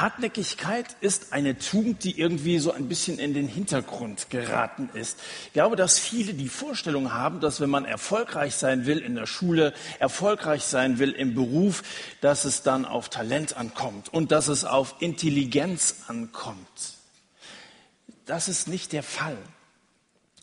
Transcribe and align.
Hartnäckigkeit 0.00 0.86
ist 1.00 1.32
eine 1.32 1.58
Tugend, 1.58 2.04
die 2.04 2.20
irgendwie 2.20 2.58
so 2.58 2.72
ein 2.72 2.88
bisschen 2.88 3.18
in 3.18 3.34
den 3.34 3.48
Hintergrund 3.48 4.30
geraten 4.30 4.90
ist. 4.94 5.18
Ich 5.46 5.54
glaube, 5.54 5.74
dass 5.74 5.98
viele 5.98 6.34
die 6.34 6.48
Vorstellung 6.48 7.12
haben, 7.12 7.40
dass 7.40 7.60
wenn 7.60 7.70
man 7.70 7.84
erfolgreich 7.84 8.54
sein 8.54 8.86
will 8.86 8.98
in 8.98 9.16
der 9.16 9.26
Schule, 9.26 9.74
erfolgreich 9.98 10.62
sein 10.62 10.98
will 10.98 11.10
im 11.10 11.34
Beruf, 11.34 11.82
dass 12.20 12.44
es 12.44 12.62
dann 12.62 12.84
auf 12.84 13.08
Talent 13.08 13.56
ankommt 13.56 14.12
und 14.12 14.30
dass 14.30 14.46
es 14.48 14.64
auf 14.64 14.94
Intelligenz 15.00 16.04
ankommt. 16.06 16.94
Das 18.24 18.48
ist 18.48 18.68
nicht 18.68 18.92
der 18.92 19.02
Fall. 19.02 19.38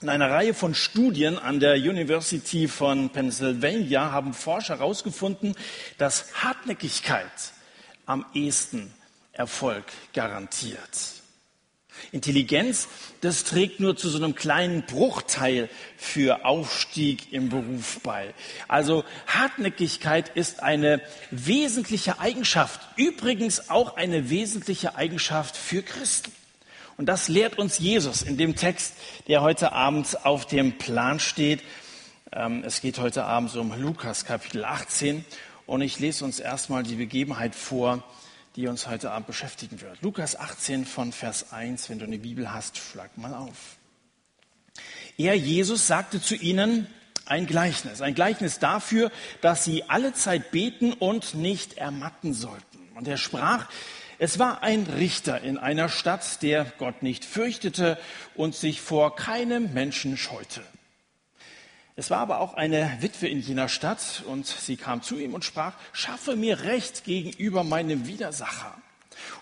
In 0.01 0.09
einer 0.09 0.29
Reihe 0.29 0.53
von 0.53 0.75
Studien 0.75 1.37
an 1.37 1.61
der 1.61 1.75
University 1.75 2.67
von 2.67 3.09
Pennsylvania 3.09 4.11
haben 4.11 4.33
Forscher 4.33 4.79
herausgefunden, 4.79 5.55
dass 5.97 6.33
Hartnäckigkeit 6.43 7.53
am 8.05 8.25
ehesten 8.33 8.91
Erfolg 9.35 9.85
garantiert. 10.13 11.15
Intelligenz, 12.11 12.87
das 13.21 13.43
trägt 13.43 13.79
nur 13.79 13.95
zu 13.95 14.09
so 14.09 14.17
einem 14.17 14.35
kleinen 14.35 14.85
Bruchteil 14.85 15.69
für 15.97 16.45
Aufstieg 16.45 17.31
im 17.31 17.49
Beruf 17.49 17.99
bei. 18.03 18.33
Also 18.67 19.03
Hartnäckigkeit 19.27 20.29
ist 20.29 20.61
eine 20.61 21.01
wesentliche 21.31 22.19
Eigenschaft, 22.19 22.81
übrigens 22.97 23.69
auch 23.69 23.95
eine 23.95 24.29
wesentliche 24.29 24.95
Eigenschaft 24.95 25.55
für 25.57 25.83
Christen. 25.83 26.31
Und 26.97 27.07
das 27.07 27.27
lehrt 27.27 27.57
uns 27.57 27.79
Jesus 27.79 28.21
in 28.21 28.37
dem 28.37 28.55
Text, 28.55 28.95
der 29.27 29.41
heute 29.41 29.73
Abend 29.73 30.25
auf 30.25 30.45
dem 30.45 30.77
Plan 30.77 31.19
steht. 31.19 31.61
Ähm, 32.31 32.63
es 32.65 32.79
geht 32.81 32.99
heute 32.99 33.25
Abend 33.25 33.53
um 33.55 33.77
Lukas 33.77 34.25
Kapitel 34.25 34.63
18 34.63 35.25
und 35.65 35.81
ich 35.81 35.99
lese 35.99 36.23
uns 36.23 36.39
erstmal 36.39 36.83
die 36.83 36.95
Begebenheit 36.95 37.55
vor, 37.55 38.03
die 38.55 38.67
uns 38.67 38.87
heute 38.87 39.11
Abend 39.11 39.27
beschäftigen 39.27 39.81
wird. 39.81 40.01
Lukas 40.01 40.37
18 40.37 40.85
von 40.85 41.11
Vers 41.11 41.51
1, 41.51 41.89
wenn 41.89 41.99
du 41.99 42.05
eine 42.05 42.19
Bibel 42.19 42.53
hast, 42.53 42.77
schlag 42.77 43.17
mal 43.17 43.33
auf. 43.33 43.77
Er, 45.17 45.35
Jesus, 45.35 45.87
sagte 45.87 46.21
zu 46.21 46.35
ihnen 46.35 46.87
ein 47.25 47.47
Gleichnis. 47.47 48.01
Ein 48.01 48.15
Gleichnis 48.15 48.59
dafür, 48.59 49.11
dass 49.41 49.63
sie 49.63 49.83
alle 49.89 50.13
Zeit 50.13 50.51
beten 50.51 50.93
und 50.93 51.35
nicht 51.35 51.77
ermatten 51.77 52.33
sollten. 52.33 52.79
Und 52.95 53.07
er 53.07 53.17
sprach, 53.17 53.67
es 54.19 54.39
war 54.39 54.63
ein 54.63 54.83
Richter 54.83 55.41
in 55.41 55.57
einer 55.57 55.89
Stadt, 55.89 56.41
der 56.41 56.65
Gott 56.77 57.03
nicht 57.03 57.25
fürchtete 57.25 57.97
und 58.35 58.55
sich 58.55 58.79
vor 58.79 59.15
keinem 59.15 59.73
Menschen 59.73 60.17
scheute. 60.17 60.61
Es 61.97 62.09
war 62.09 62.19
aber 62.19 62.41
auch 62.41 62.55
eine 62.55 62.97
Witwe 62.99 63.29
in 63.29 63.39
jener 63.39 63.69
Stadt 63.69 64.23
und 64.27 64.45
sie 64.45 64.75
kam 64.75 65.01
zu 65.01 65.17
ihm 65.17 65.33
und 65.33 65.45
sprach, 65.45 65.73
schaffe 65.93 66.35
mir 66.35 66.61
Recht 66.63 67.05
gegenüber 67.05 67.63
meinem 67.63 68.05
Widersacher. 68.05 68.75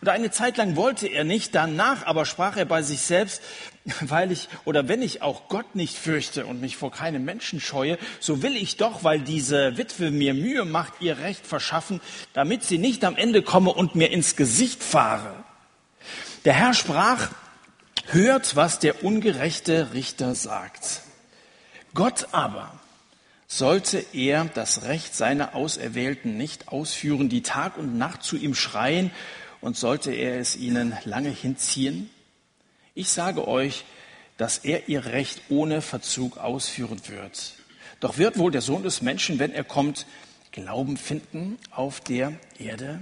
Und 0.02 0.10
eine 0.10 0.30
Zeit 0.30 0.58
lang 0.58 0.76
wollte 0.76 1.08
er 1.08 1.24
nicht, 1.24 1.56
danach 1.56 2.06
aber 2.06 2.26
sprach 2.26 2.56
er 2.56 2.66
bei 2.66 2.84
sich 2.84 3.02
selbst, 3.02 3.42
weil 4.02 4.32
ich 4.32 4.50
oder 4.66 4.88
wenn 4.88 5.02
ich 5.02 5.24
auch 5.24 5.48
Gott 5.48 5.76
nicht 5.76 5.98
fürchte 5.98 6.46
und 6.46 6.62
mich 6.62 6.78
vor 6.78 6.92
keinem 6.92 7.26
Menschen 7.26 7.60
scheue, 7.60 7.98
so 8.20 8.44
will 8.44 8.56
ich 8.56 8.78
doch, 8.78 9.04
weil 9.04 9.22
diese 9.22 9.76
Witwe 9.78 10.12
mir 10.12 10.36
Mühe 10.36 10.64
macht, 10.64 10.94
ihr 11.00 11.18
Recht 11.18 11.48
verschaffen, 11.48 12.02
damit 12.34 12.64
sie 12.64 12.78
nicht 12.78 13.04
am 13.04 13.16
Ende 13.16 13.42
komme 13.42 13.74
und 13.74 13.96
mir 13.96 14.12
ins 14.12 14.36
Gesicht 14.36 14.84
fahre. 14.84 15.34
Der 16.46 16.54
Herr 16.54 16.76
sprach, 16.76 17.32
hört, 18.08 18.56
was 18.56 18.78
der 18.78 19.04
ungerechte 19.04 19.94
Richter 19.94 20.36
sagt. 20.36 21.02
Gott 21.94 22.30
aber 22.32 22.80
sollte 23.48 24.04
er 24.14 24.46
das 24.46 24.84
Recht 24.84 25.16
seiner 25.16 25.54
Auserwählten 25.54 26.38
nicht 26.38 26.70
ausführen, 26.70 27.30
die 27.30 27.44
Tag 27.44 27.78
und 27.78 27.98
Nacht 27.98 28.24
zu 28.24 28.36
ihm 28.36 28.56
schreien, 28.56 29.12
und 29.64 29.78
sollte 29.78 30.12
er 30.12 30.40
es 30.40 30.58
ihnen 30.58 30.94
lange 31.06 31.30
hinziehen? 31.30 32.10
Ich 32.96 33.10
sage 33.10 33.48
euch, 33.48 33.86
dass 34.38 34.58
er 34.58 34.90
ihr 34.90 35.06
Recht 35.06 35.42
ohne 35.50 35.82
Verzug 35.82 36.38
ausführen 36.38 37.02
wird. 37.08 37.54
Doch 38.02 38.18
wird 38.18 38.38
wohl 38.38 38.52
der 38.52 38.62
Sohn 38.62 38.84
des 38.84 39.02
Menschen, 39.02 39.40
wenn 39.40 39.54
er 39.54 39.64
kommt, 39.64 40.06
Glauben 40.52 40.98
finden 40.98 41.58
auf 41.72 42.02
der 42.02 42.34
Erde? 42.60 43.00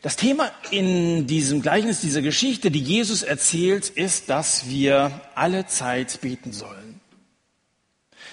Das 0.00 0.14
Thema 0.14 0.50
in 0.70 1.26
diesem 1.26 1.60
Gleichnis, 1.60 2.00
dieser 2.00 2.22
Geschichte, 2.22 2.70
die 2.70 2.80
Jesus 2.80 3.22
erzählt, 3.22 3.88
ist, 3.88 4.28
dass 4.28 4.68
wir 4.68 5.20
alle 5.34 5.66
Zeit 5.66 6.20
beten 6.20 6.52
sollen. 6.52 6.87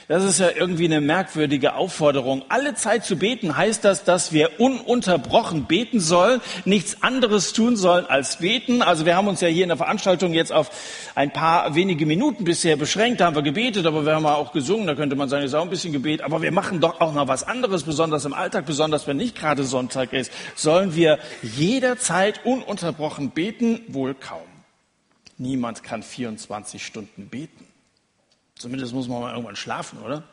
Das 0.08 0.24
ist 0.24 0.40
ja 0.40 0.52
irgendwie 0.56 0.86
eine 0.86 1.02
merkwürdige 1.02 1.74
Aufforderung. 1.74 2.44
Alle 2.50 2.76
Zeit 2.76 3.06
zu 3.06 3.16
beten 3.16 3.58
heißt 3.58 3.84
das, 3.84 4.04
dass 4.04 4.32
wir 4.32 4.60
ununterbrochen 4.60 5.66
beten 5.66 6.00
sollen, 6.00 6.42
nichts 6.64 7.02
anderes 7.02 7.54
tun 7.54 7.76
sollen 7.76 8.06
als 8.06 8.38
beten. 8.38 8.84
Also 8.84 9.08
wir 9.08 9.16
haben 9.16 9.28
uns 9.28 9.42
ja 9.42 9.48
hier 9.48 9.64
in 9.64 9.70
der 9.70 9.78
Veranstaltung 9.78 10.34
jetzt 10.34 10.52
auf 10.52 10.70
ein 11.16 11.34
paar 11.34 11.74
wenige 11.74 12.06
Minuten 12.06 12.44
bisher 12.44 12.76
beschränkt. 12.76 13.20
Da 13.20 13.26
haben 13.26 13.36
wir 13.36 13.42
gebetet, 13.42 13.88
aber 13.88 14.06
wir 14.06 14.14
haben 14.14 14.28
auch 14.28 14.52
gesungen. 14.52 14.86
Da 14.86 14.94
könnte 14.94 15.16
man 15.16 15.28
sagen, 15.28 15.44
es 15.44 15.52
ist 15.52 15.56
auch 15.56 15.64
ein 15.64 15.72
bisschen 15.72 15.92
Gebet. 15.92 16.22
Aber 16.22 16.44
wir 16.44 16.52
machen 16.52 16.80
doch 16.82 17.02
auch 17.02 17.14
noch 17.14 17.28
was 17.28 17.42
anderes, 17.42 17.82
besonders 17.82 18.26
im 18.26 18.34
Alltag, 18.34 18.68
besonders 18.68 19.08
wenn 19.08 19.18
nicht 19.18 19.36
gerade 19.36 19.64
Sonntag 19.64 20.14
ist. 20.14 20.32
Sollen 20.54 20.96
wir 20.96 21.18
jederzeit 21.42 22.46
ununterbrochen 22.46 23.32
beten? 23.32 23.82
Wohl 23.88 24.14
kaum. 24.14 24.46
Niemand 25.40 25.82
kann 25.82 26.04
24 26.04 26.86
Stunden 26.86 27.28
beten. 27.28 27.65
Zumindest 28.58 28.94
muss 28.94 29.08
man 29.08 29.22
mal 29.22 29.32
irgendwann 29.32 29.56
schlafen, 29.56 30.00
oder? 30.00 30.24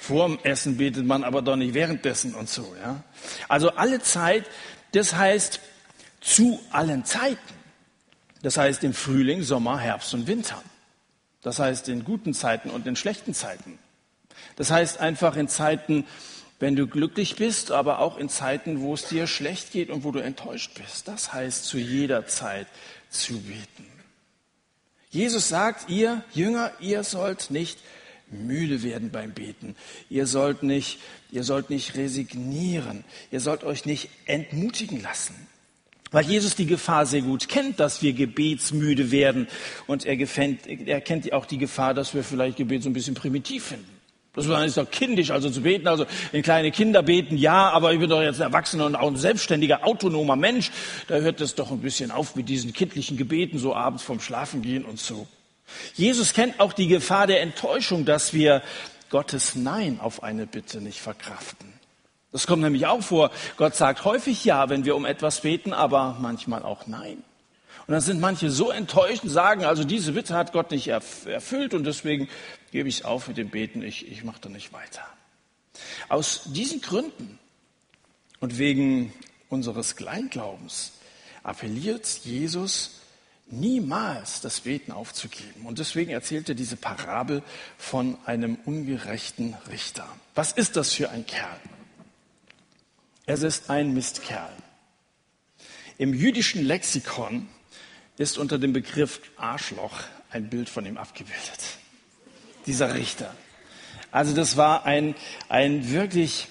Vor 0.00 0.26
dem 0.26 0.38
Essen 0.42 0.76
betet 0.78 1.04
man 1.04 1.24
aber 1.24 1.42
doch 1.42 1.56
nicht 1.56 1.74
währenddessen 1.74 2.34
und 2.34 2.48
so, 2.48 2.74
ja? 2.80 3.02
Also 3.48 3.70
alle 3.72 4.00
Zeit, 4.00 4.46
das 4.92 5.14
heißt 5.14 5.60
zu 6.20 6.60
allen 6.70 7.04
Zeiten. 7.04 7.54
Das 8.42 8.56
heißt 8.56 8.84
im 8.84 8.94
Frühling, 8.94 9.42
Sommer, 9.42 9.78
Herbst 9.78 10.14
und 10.14 10.26
Winter. 10.26 10.62
Das 11.42 11.58
heißt 11.58 11.88
in 11.88 12.04
guten 12.04 12.34
Zeiten 12.34 12.70
und 12.70 12.86
in 12.86 12.96
schlechten 12.96 13.34
Zeiten. 13.34 13.78
Das 14.56 14.70
heißt 14.70 14.98
einfach 14.98 15.36
in 15.36 15.48
Zeiten, 15.48 16.06
wenn 16.58 16.74
du 16.74 16.86
glücklich 16.86 17.36
bist, 17.36 17.70
aber 17.70 18.00
auch 18.00 18.16
in 18.16 18.28
Zeiten, 18.28 18.80
wo 18.80 18.94
es 18.94 19.04
dir 19.04 19.26
schlecht 19.26 19.72
geht 19.72 19.90
und 19.90 20.04
wo 20.04 20.10
du 20.10 20.18
enttäuscht 20.20 20.72
bist. 20.74 21.06
Das 21.06 21.32
heißt 21.32 21.64
zu 21.64 21.78
jeder 21.78 22.26
Zeit 22.26 22.66
zu 23.10 23.40
beten. 23.40 23.86
Jesus 25.10 25.48
sagt, 25.48 25.88
ihr 25.88 26.22
Jünger, 26.32 26.72
ihr 26.80 27.02
sollt 27.02 27.50
nicht 27.50 27.78
müde 28.30 28.82
werden 28.82 29.10
beim 29.10 29.32
Beten. 29.32 29.74
Ihr 30.10 30.26
sollt 30.26 30.62
nicht, 30.62 30.98
ihr 31.30 31.44
sollt 31.44 31.70
nicht 31.70 31.96
resignieren. 31.96 33.04
Ihr 33.30 33.40
sollt 33.40 33.64
euch 33.64 33.86
nicht 33.86 34.10
entmutigen 34.26 35.02
lassen. 35.02 35.34
Weil 36.10 36.24
Jesus 36.24 36.54
die 36.54 36.66
Gefahr 36.66 37.04
sehr 37.06 37.22
gut 37.22 37.48
kennt, 37.48 37.80
dass 37.80 38.02
wir 38.02 38.12
gebetsmüde 38.12 39.10
werden. 39.10 39.46
Und 39.86 40.06
er, 40.06 40.16
gefällt, 40.16 40.66
er 40.66 41.00
kennt 41.00 41.32
auch 41.32 41.46
die 41.46 41.58
Gefahr, 41.58 41.94
dass 41.94 42.14
wir 42.14 42.24
vielleicht 42.24 42.56
Gebet 42.56 42.82
so 42.82 42.90
ein 42.90 42.94
bisschen 42.94 43.14
primitiv 43.14 43.64
finden. 43.66 43.97
Das 44.34 44.46
ist 44.46 44.76
doch 44.76 44.90
kindisch, 44.90 45.30
also 45.30 45.50
zu 45.50 45.62
beten. 45.62 45.88
Also 45.88 46.06
in 46.32 46.42
kleine 46.42 46.70
Kinder 46.70 47.02
beten, 47.02 47.36
ja, 47.36 47.70
aber 47.70 47.92
ich 47.92 47.98
bin 47.98 48.08
doch 48.08 48.22
jetzt 48.22 48.40
ein 48.40 48.48
Erwachsener 48.48 48.86
und 48.86 48.94
auch 48.94 49.08
ein 49.08 49.16
selbstständiger, 49.16 49.84
autonomer 49.84 50.36
Mensch. 50.36 50.70
Da 51.08 51.16
hört 51.16 51.40
es 51.40 51.54
doch 51.54 51.70
ein 51.70 51.80
bisschen 51.80 52.10
auf 52.10 52.36
mit 52.36 52.48
diesen 52.48 52.72
kindlichen 52.72 53.16
Gebeten, 53.16 53.58
so 53.58 53.74
abends 53.74 54.02
vorm 54.02 54.20
Schlafen 54.20 54.62
gehen 54.62 54.84
und 54.84 55.00
so. 55.00 55.26
Jesus 55.94 56.32
kennt 56.34 56.60
auch 56.60 56.72
die 56.72 56.88
Gefahr 56.88 57.26
der 57.26 57.42
Enttäuschung, 57.42 58.04
dass 58.04 58.32
wir 58.32 58.62
Gottes 59.10 59.54
Nein 59.54 59.98
auf 60.00 60.22
eine 60.22 60.46
Bitte 60.46 60.80
nicht 60.80 61.00
verkraften. 61.00 61.72
Das 62.30 62.46
kommt 62.46 62.62
nämlich 62.62 62.86
auch 62.86 63.02
vor. 63.02 63.30
Gott 63.56 63.74
sagt 63.74 64.04
häufig 64.04 64.44
Ja, 64.44 64.68
wenn 64.68 64.84
wir 64.84 64.96
um 64.96 65.06
etwas 65.06 65.40
beten, 65.40 65.72
aber 65.72 66.16
manchmal 66.20 66.62
auch 66.62 66.86
Nein. 66.86 67.24
Und 67.88 67.92
dann 67.92 68.02
sind 68.02 68.20
manche 68.20 68.50
so 68.50 68.70
enttäuscht 68.70 69.24
und 69.24 69.30
sagen, 69.30 69.64
also 69.64 69.82
diese 69.82 70.12
Bitte 70.12 70.34
hat 70.34 70.52
Gott 70.52 70.72
nicht 70.72 70.88
erfüllt 70.88 71.72
und 71.72 71.84
deswegen 71.84 72.28
gebe 72.70 72.86
ich 72.86 72.96
es 72.96 73.04
auf 73.06 73.28
mit 73.28 73.38
dem 73.38 73.48
Beten, 73.48 73.80
ich, 73.80 74.06
ich 74.12 74.24
mache 74.24 74.42
da 74.42 74.50
nicht 74.50 74.74
weiter. 74.74 75.06
Aus 76.10 76.42
diesen 76.44 76.82
Gründen 76.82 77.38
und 78.40 78.58
wegen 78.58 79.14
unseres 79.48 79.96
Kleinglaubens 79.96 80.92
appelliert 81.42 82.06
Jesus 82.24 83.00
niemals 83.46 84.42
das 84.42 84.60
Beten 84.60 84.92
aufzugeben. 84.92 85.64
Und 85.64 85.78
deswegen 85.78 86.10
erzählt 86.10 86.50
er 86.50 86.54
diese 86.54 86.76
Parabel 86.76 87.42
von 87.78 88.18
einem 88.26 88.58
ungerechten 88.66 89.56
Richter. 89.70 90.06
Was 90.34 90.52
ist 90.52 90.76
das 90.76 90.92
für 90.92 91.08
ein 91.08 91.24
Kerl? 91.24 91.58
Es 93.24 93.42
ist 93.42 93.70
ein 93.70 93.94
Mistkerl. 93.94 94.52
Im 95.96 96.12
jüdischen 96.12 96.62
Lexikon 96.62 97.48
ist 98.18 98.36
unter 98.38 98.58
dem 98.58 98.72
Begriff 98.72 99.20
Arschloch 99.36 100.00
ein 100.30 100.50
Bild 100.50 100.68
von 100.68 100.84
ihm 100.84 100.98
abgebildet. 100.98 101.60
Dieser 102.66 102.94
Richter. 102.94 103.34
Also 104.10 104.34
das 104.34 104.56
war 104.56 104.84
ein, 104.84 105.14
ein 105.48 105.90
wirklich 105.90 106.48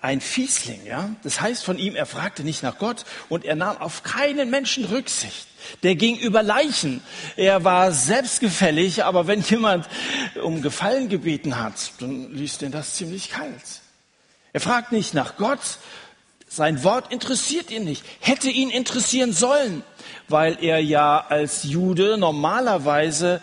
ein 0.00 0.20
Fiesling, 0.20 0.84
ja. 0.86 1.10
Das 1.22 1.40
heißt 1.40 1.64
von 1.64 1.78
ihm, 1.78 1.96
er 1.96 2.06
fragte 2.06 2.44
nicht 2.44 2.62
nach 2.62 2.78
Gott 2.78 3.04
und 3.28 3.44
er 3.44 3.56
nahm 3.56 3.78
auf 3.78 4.02
keinen 4.02 4.50
Menschen 4.50 4.84
Rücksicht. 4.84 5.46
Der 5.82 5.96
ging 5.96 6.16
über 6.16 6.42
Leichen. 6.42 7.02
Er 7.36 7.64
war 7.64 7.90
selbstgefällig, 7.90 9.04
aber 9.04 9.26
wenn 9.26 9.40
jemand 9.40 9.88
um 10.42 10.62
Gefallen 10.62 11.08
gebeten 11.08 11.58
hat, 11.58 11.92
dann 11.98 12.32
ließ 12.32 12.58
den 12.58 12.72
das 12.72 12.94
ziemlich 12.94 13.30
kalt. 13.30 13.80
Er 14.52 14.60
fragt 14.60 14.92
nicht 14.92 15.12
nach 15.12 15.36
Gott, 15.36 15.78
Sein 16.48 16.84
Wort 16.84 17.12
interessiert 17.12 17.70
ihn 17.70 17.84
nicht, 17.84 18.04
hätte 18.20 18.48
ihn 18.48 18.70
interessieren 18.70 19.32
sollen, 19.32 19.82
weil 20.28 20.58
er 20.62 20.78
ja 20.78 21.18
als 21.18 21.64
Jude 21.64 22.16
normalerweise 22.18 23.40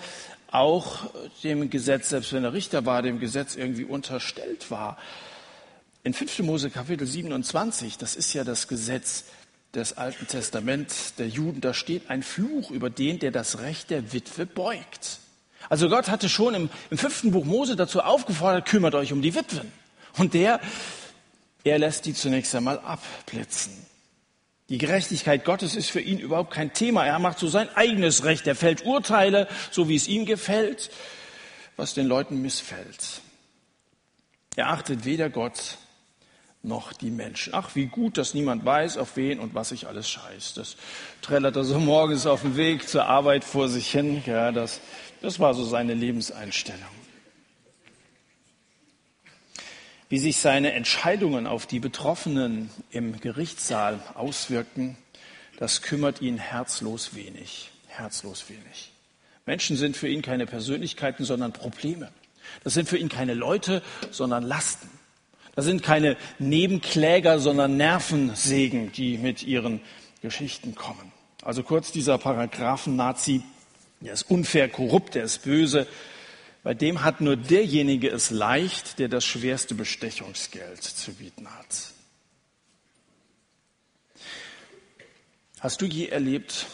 auch 0.50 1.00
dem 1.44 1.70
Gesetz, 1.70 2.10
selbst 2.10 2.32
wenn 2.32 2.44
er 2.44 2.54
Richter 2.54 2.86
war, 2.86 3.02
dem 3.02 3.20
Gesetz 3.20 3.56
irgendwie 3.56 3.86
unterstellt 3.86 4.72
war. 4.72 4.98
In 6.04 6.14
5. 6.14 6.40
Mose 6.40 6.70
Kapitel 6.70 7.08
27, 7.08 7.98
das 7.98 8.16
ist 8.16 8.34
ja 8.34 8.44
das 8.44 8.68
Gesetz 8.68 9.26
des 9.74 9.98
Alten 9.98 10.28
Testaments 10.28 11.16
der 11.16 11.28
Juden, 11.28 11.60
da 11.60 11.74
steht 11.74 12.10
ein 12.10 12.24
Fluch 12.24 12.70
über 12.72 12.90
den, 12.90 13.20
der 13.20 13.32
das 13.32 13.60
Recht 13.60 13.90
der 13.90 14.14
Witwe 14.14 14.46
beugt. 14.46 15.20
Also 15.70 15.90
Gott 15.90 16.10
hatte 16.10 16.30
schon 16.30 16.54
im, 16.54 16.70
im 16.90 16.98
fünften 16.98 17.32
Buch 17.32 17.46
Mose 17.46 17.76
dazu 17.76 18.02
aufgefordert, 18.02 18.68
kümmert 18.68 18.96
euch 18.96 19.12
um 19.12 19.22
die 19.22 19.34
Witwen. 19.34 19.72
Und 20.18 20.34
der, 20.34 20.60
er 21.64 21.80
lässt 21.80 22.06
die 22.06 22.14
zunächst 22.14 22.54
einmal 22.56 22.80
abblitzen. 22.80 23.74
Die 24.70 24.78
Gerechtigkeit 24.78 25.46
Gottes 25.46 25.76
ist 25.76 25.92
für 25.92 26.00
ihn 26.02 26.20
überhaupt 26.20 26.52
kein 26.52 26.74
Thema. 26.74 27.06
Er 27.06 27.20
macht 27.20 27.40
so 27.40 27.48
sein 27.48 27.70
eigenes 27.76 28.24
Recht. 28.24 28.48
Er 28.48 28.56
fällt 28.56 28.86
Urteile, 28.86 29.48
so 29.72 29.90
wie 29.90 29.96
es 29.96 30.08
ihm 30.08 30.26
gefällt, 30.26 30.90
was 31.76 31.94
den 31.94 32.08
Leuten 32.08 32.42
missfällt. 32.42 33.22
Er 34.56 34.70
achtet 34.70 35.06
weder 35.06 35.30
Gott 35.30 35.78
noch 36.64 36.94
die 36.94 37.12
Menschen. 37.12 37.54
Ach, 37.54 37.76
wie 37.76 37.88
gut, 37.88 38.18
dass 38.18 38.34
niemand 38.34 38.64
weiß, 38.64 38.98
auf 38.98 39.18
wen 39.18 39.40
und 39.40 39.54
was 39.54 39.70
sich 39.70 39.88
alles 39.88 40.10
scheißt. 40.10 40.56
Das 40.58 40.78
trällert 41.22 41.58
er 41.58 41.66
so 41.66 41.78
morgens 41.78 42.26
auf 42.26 42.42
dem 42.42 42.56
Weg 42.56 42.88
zur 42.88 43.06
Arbeit 43.06 43.44
vor 43.44 43.68
sich 43.68 43.92
hin. 43.92 44.24
Ja, 44.26 44.54
das, 44.54 44.80
das 45.22 45.40
war 45.40 45.54
so 45.54 45.66
seine 45.66 45.94
Lebenseinstellung. 45.94 47.03
Wie 50.14 50.20
sich 50.20 50.38
seine 50.38 50.74
Entscheidungen 50.74 51.48
auf 51.48 51.66
die 51.66 51.80
Betroffenen 51.80 52.70
im 52.92 53.20
Gerichtssaal 53.20 54.00
auswirkten, 54.14 54.96
das 55.58 55.82
kümmert 55.82 56.22
ihn 56.22 56.38
herzlos 56.38 57.16
wenig. 57.16 57.72
Herzlos 57.88 58.46
wenig. 58.48 58.92
Menschen 59.48 59.76
sind 59.76 59.98
für 59.98 60.08
ihn 60.08 60.22
keine 60.22 60.46
Persönlichkeiten, 60.46 61.26
sondern 61.26 61.52
Probleme. 61.52 62.12
Das 62.64 62.76
sind 62.76 62.88
für 62.88 63.00
ihn 63.00 63.10
keine 63.10 63.34
Leute, 63.34 63.82
sondern 64.12 64.44
Lasten. 64.44 64.88
Das 65.56 65.66
sind 65.66 65.82
keine 65.82 66.16
Nebenkläger, 66.38 67.40
sondern 67.40 67.76
Nervensägen, 67.78 68.92
die 68.92 69.18
mit 69.18 69.42
ihren 69.42 69.82
Geschichten 70.22 70.76
kommen. 70.76 71.12
Also 71.42 71.64
kurz 71.64 71.92
dieser 71.92 72.20
Paragraphen-Nazi, 72.20 73.42
der 74.00 74.14
ist 74.14 74.30
unfair, 74.30 74.70
korrupt, 74.70 75.16
der 75.16 75.24
ist 75.24 75.42
böse. 75.42 75.88
Bei 76.64 76.74
dem 76.74 77.04
hat 77.04 77.22
nur 77.22 77.36
derjenige 77.36 78.10
es 78.10 78.30
leicht, 78.30 78.98
der 79.00 79.10
das 79.10 79.26
schwerste 79.26 79.76
Bestechungsgeld 79.76 80.82
zu 80.82 81.14
bieten 81.14 81.48
hat. 81.48 81.92
Hast 85.60 85.82
du 85.82 85.86
je 85.86 86.08
erlebt, 86.08 86.68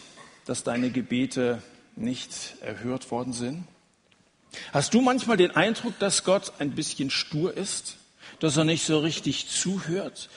dass 0.46 0.64
deine 0.64 0.92
Gebete 0.92 1.62
nicht 1.96 2.56
erhört 2.62 3.12
worden 3.12 3.34
sind? 3.34 3.68
Hast 4.72 4.94
du 4.94 5.02
manchmal 5.02 5.38
den 5.38 5.52
Eindruck, 5.52 5.98
dass 6.00 6.24
Gott 6.24 6.54
ein 6.60 6.72
bisschen 6.72 7.10
stur 7.10 7.56
ist? 7.56 7.98
dass 8.40 8.58
er 8.58 8.64
nicht 8.64 8.86
so 8.86 9.00
richtig 9.00 9.48
zuhört? 9.48 10.30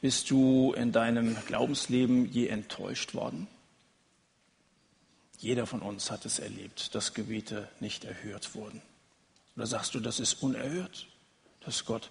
Bist 0.00 0.30
du 0.30 0.72
in 0.72 0.92
deinem 0.92 1.36
Glaubensleben 1.46 2.30
je 2.30 2.48
enttäuscht 2.48 3.14
worden? 3.14 3.46
Jeder 5.38 5.66
von 5.66 5.82
uns 5.82 6.10
hat 6.10 6.24
es 6.26 6.38
erlebt, 6.38 6.94
dass 6.94 7.14
Gebete 7.14 7.68
nicht 7.80 8.04
erhört 8.04 8.54
wurden. 8.54 8.82
Oder 9.60 9.66
sagst 9.66 9.94
du, 9.94 10.00
das 10.00 10.20
ist 10.20 10.42
unerhört, 10.42 11.06
dass 11.66 11.84
Gott 11.84 12.08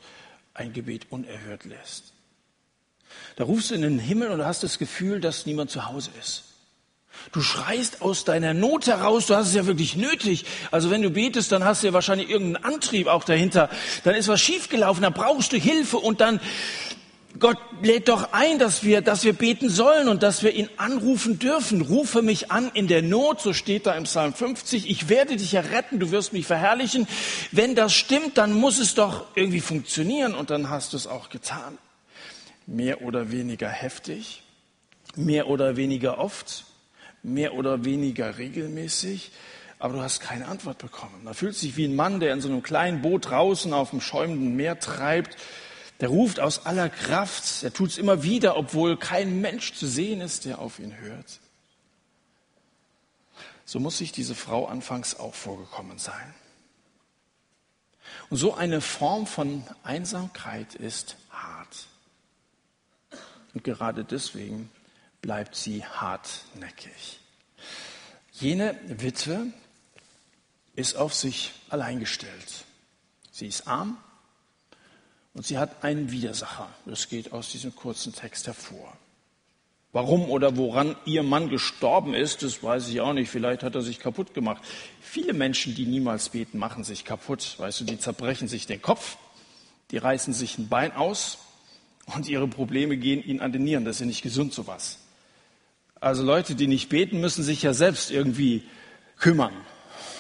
ein 0.54 0.72
Gebet 0.72 1.08
unerhört 1.10 1.66
lässt? 1.66 2.14
Da 3.38 3.44
rufst 3.44 3.72
du 3.72 3.74
in 3.74 3.82
den 3.82 3.98
Himmel 3.98 4.30
und 4.30 4.46
hast 4.46 4.62
das 4.62 4.78
Gefühl, 4.78 5.20
dass 5.20 5.48
niemand 5.48 5.72
zu 5.72 5.88
Hause 5.88 6.12
ist. 6.20 6.44
Du 7.32 7.42
schreist 7.42 8.04
aus 8.04 8.24
deiner 8.24 8.54
Not 8.54 8.86
heraus, 8.86 9.26
du 9.26 9.36
hast 9.36 9.48
es 9.48 9.56
ja 9.56 9.66
wirklich 9.66 9.96
nötig. 9.96 10.46
Also 10.70 10.92
wenn 10.92 11.02
du 11.02 11.10
betest, 11.10 11.52
dann 11.52 11.64
hast 11.64 11.82
du 11.82 11.88
ja 11.88 11.94
wahrscheinlich 11.94 12.30
irgendeinen 12.30 12.64
Antrieb 12.64 13.08
auch 13.08 13.24
dahinter. 13.24 13.72
Dann 14.04 14.14
ist 14.14 14.28
was 14.28 14.40
schiefgelaufen, 14.40 15.02
dann 15.02 15.14
brauchst 15.14 15.52
du 15.52 15.58
Hilfe 15.58 15.98
und 15.98 16.22
dann, 16.22 16.40
Gott 17.40 17.58
lädt 17.82 18.10
doch 18.10 18.34
ein, 18.34 18.60
dass 18.60 18.84
wir, 18.84 19.02
dass 19.02 19.24
wir 19.24 19.34
beten 19.34 19.70
sollen 19.70 20.10
und 20.10 20.24
dass 20.24 20.44
wir 20.44 20.54
ihn 20.54 20.70
anrufen 20.78 21.40
dürfen. 21.40 21.82
Rufe 21.82 22.22
mich 22.22 22.52
an 22.52 22.72
in 22.74 22.88
der 22.88 23.02
Not, 23.02 23.42
so 23.42 23.54
steht 23.54 23.86
da 23.86 23.94
im 23.94 24.04
Psalm 24.04 24.34
50. 24.34 24.90
Ich 24.90 25.10
werde 25.10 25.38
dich 25.38 25.54
ja 25.54 25.62
retten, 25.62 26.00
du 26.00 26.12
wirst 26.12 26.34
mich 26.34 26.46
verherrlichen. 26.46 27.08
Wenn 27.52 27.76
das 27.76 27.94
stimmt, 27.94 28.38
dann 28.38 28.54
muss 28.54 28.80
es 28.80 28.96
doch 28.96 29.26
irgendwie 29.36 29.62
funktionieren 29.62 30.36
und 30.36 30.50
dann 30.50 30.70
hast 30.70 30.94
du 30.94 30.98
es 30.98 31.08
auch 31.08 31.30
getan. 31.30 31.78
Mehr 32.66 33.02
oder 33.02 33.32
weniger 33.32 33.70
heftig, 33.70 34.44
mehr 35.16 35.48
oder 35.48 35.76
weniger 35.76 36.20
oft 36.20 36.66
mehr 37.24 37.54
oder 37.54 37.86
weniger 37.86 38.38
regelmäßig, 38.38 39.32
aber 39.78 39.96
du 39.96 40.02
hast 40.02 40.20
keine 40.20 40.48
Antwort 40.48 40.78
bekommen. 40.78 41.22
Da 41.26 41.34
fühlt 41.34 41.56
sich 41.56 41.78
wie 41.78 41.86
ein 41.86 41.96
Mann, 41.96 42.20
der 42.20 42.34
in 42.34 42.42
so 42.42 42.50
einem 42.50 42.64
kleinen 42.64 43.02
Boot 43.02 43.30
draußen 43.30 43.74
auf 43.74 43.92
dem 43.92 44.02
schäumenden 44.02 44.56
Meer 44.56 44.80
treibt. 44.80 45.38
Der 46.00 46.10
ruft 46.10 46.40
aus 46.40 46.66
aller 46.66 46.90
Kraft. 46.90 47.64
Er 47.64 47.74
tut 47.74 47.90
es 47.92 47.98
immer 47.98 48.24
wieder, 48.24 48.56
obwohl 48.56 48.98
kein 48.98 49.42
Mensch 49.42 49.74
zu 49.74 49.88
sehen 49.88 50.22
ist, 50.22 50.46
der 50.46 50.60
auf 50.60 50.80
ihn 50.80 50.96
hört. 50.98 51.40
So 53.66 53.80
muss 53.80 53.98
sich 53.98 54.12
diese 54.12 54.34
Frau 54.34 54.66
anfangs 54.66 55.20
auch 55.20 55.36
vorgekommen 55.36 56.00
sein. 56.00 56.34
Und 58.30 58.38
so 58.38 58.54
eine 58.54 58.82
Form 58.82 59.28
von 59.28 59.64
Einsamkeit 59.84 60.76
ist 60.76 61.18
hart. 61.30 61.88
Und 63.54 63.64
gerade 63.64 64.04
deswegen 64.04 64.72
bleibt 65.22 65.56
sie 65.56 65.86
hartnäckig. 65.86 67.20
Jene 68.32 68.80
Witwe 68.88 69.48
ist 70.76 70.96
auf 70.96 71.14
sich 71.14 71.52
allein 71.70 72.00
gestellt. 72.00 72.66
Sie 73.32 73.48
ist 73.48 73.68
arm 73.68 73.98
und 75.34 75.46
sie 75.46 75.58
hat 75.58 75.84
einen 75.84 76.12
Widersacher. 76.12 76.70
Das 76.86 77.10
geht 77.10 77.32
aus 77.32 77.52
diesem 77.52 77.76
kurzen 77.76 78.14
Text 78.14 78.48
hervor. 78.48 78.98
Warum 79.92 80.30
oder 80.30 80.56
woran 80.56 80.96
ihr 81.06 81.24
Mann 81.24 81.50
gestorben 81.50 82.14
ist, 82.14 82.44
das 82.44 82.62
weiß 82.62 82.90
ich 82.90 83.02
auch 83.02 83.14
nicht. 83.14 83.32
Vielleicht 83.32 83.64
hat 83.64 83.74
er 83.74 83.82
sich 83.82 84.00
kaputt 84.00 84.36
gemacht. 84.36 84.62
Viele 85.02 85.34
Menschen, 85.34 85.74
die 85.74 85.88
niemals 85.88 86.30
beten, 86.30 86.60
machen 86.60 86.84
sich 86.84 87.06
kaputt. 87.06 87.56
Weißt 87.58 87.80
du, 87.80 87.86
die 87.86 87.98
zerbrechen 87.98 88.48
sich 88.48 88.68
den 88.68 88.82
Kopf, 88.82 89.18
die 89.90 89.98
reißen 89.98 90.34
sich 90.34 90.60
ein 90.60 90.70
Bein 90.70 90.92
aus 90.92 91.40
und 92.06 92.30
ihre 92.30 92.48
Probleme 92.48 92.98
gehen 92.98 93.24
ihnen 93.24 93.40
an 93.40 93.52
den 93.52 93.64
Nieren. 93.64 93.84
Das 93.84 93.96
ist 93.96 94.02
ja 94.02 94.06
nicht 94.06 94.22
gesund, 94.22 94.54
sowas. 94.54 95.00
Also 96.00 96.24
Leute, 96.24 96.54
die 96.54 96.68
nicht 96.68 96.90
beten, 96.90 97.20
müssen 97.20 97.44
sich 97.44 97.64
ja 97.64 97.74
selbst 97.74 98.12
irgendwie 98.12 98.64
kümmern. 99.18 99.54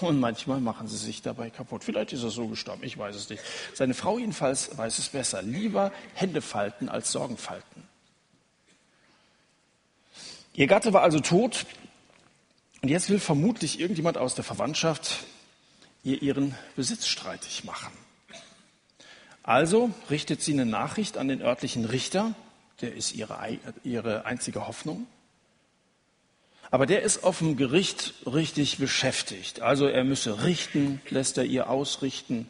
Und 0.02 0.20
manchmal 0.20 0.62
machen 0.62 0.88
sie 0.88 0.98
sich 0.98 1.22
dabei 1.22 1.50
kaputt. 1.50 1.84
Vielleicht 1.84 2.14
ist 2.14 2.24
er 2.24 2.30
so 2.30 2.48
gestorben, 2.48 2.84
ich 2.84 2.98
weiß 2.98 3.16
es 3.16 3.30
nicht. 3.30 3.44
Seine 3.74 3.94
Frau 3.94 4.18
jedenfalls 4.18 4.78
weiß 4.78 4.98
es 5.00 5.10
besser. 5.10 5.42
Lieber 5.42 5.92
Hände 6.14 6.42
falten 6.42 6.90
als 6.90 7.12
Sorgen 7.12 7.38
falten. 7.38 7.84
Ihr 10.54 10.68
Gatte 10.68 10.94
war 10.94 11.04
also 11.04 11.20
tot 11.20 11.66
und 12.82 12.90
jetzt 12.90 13.10
will 13.10 13.20
vermutlich 13.20 13.80
irgendjemand 13.80 14.18
aus 14.18 14.36
der 14.36 14.44
Verwandtschaft 14.44 15.26
ihr 16.04 16.22
ihren 16.22 16.56
Besitz 16.76 17.08
streitig 17.08 17.64
machen. 17.64 17.92
Also 19.44 19.92
richtet 20.10 20.42
sie 20.42 20.54
eine 20.54 20.66
Nachricht 20.66 21.18
an 21.18 21.28
den 21.28 21.42
örtlichen 21.42 21.86
Richter, 21.86 22.36
der 22.82 22.94
ist 22.94 23.14
ihre, 23.14 23.58
ihre 23.84 24.26
einzige 24.26 24.68
Hoffnung. 24.68 25.08
Aber 26.72 26.86
der 26.86 27.02
ist 27.02 27.24
auf 27.24 27.40
dem 27.40 27.58
Gericht 27.58 28.14
richtig 28.26 28.78
beschäftigt. 28.78 29.62
Also 29.62 29.88
er 29.88 30.04
müsse 30.04 30.44
richten, 30.44 31.02
lässt 31.10 31.38
er 31.38 31.46
ihr 31.46 31.70
ausrichten, 31.70 32.48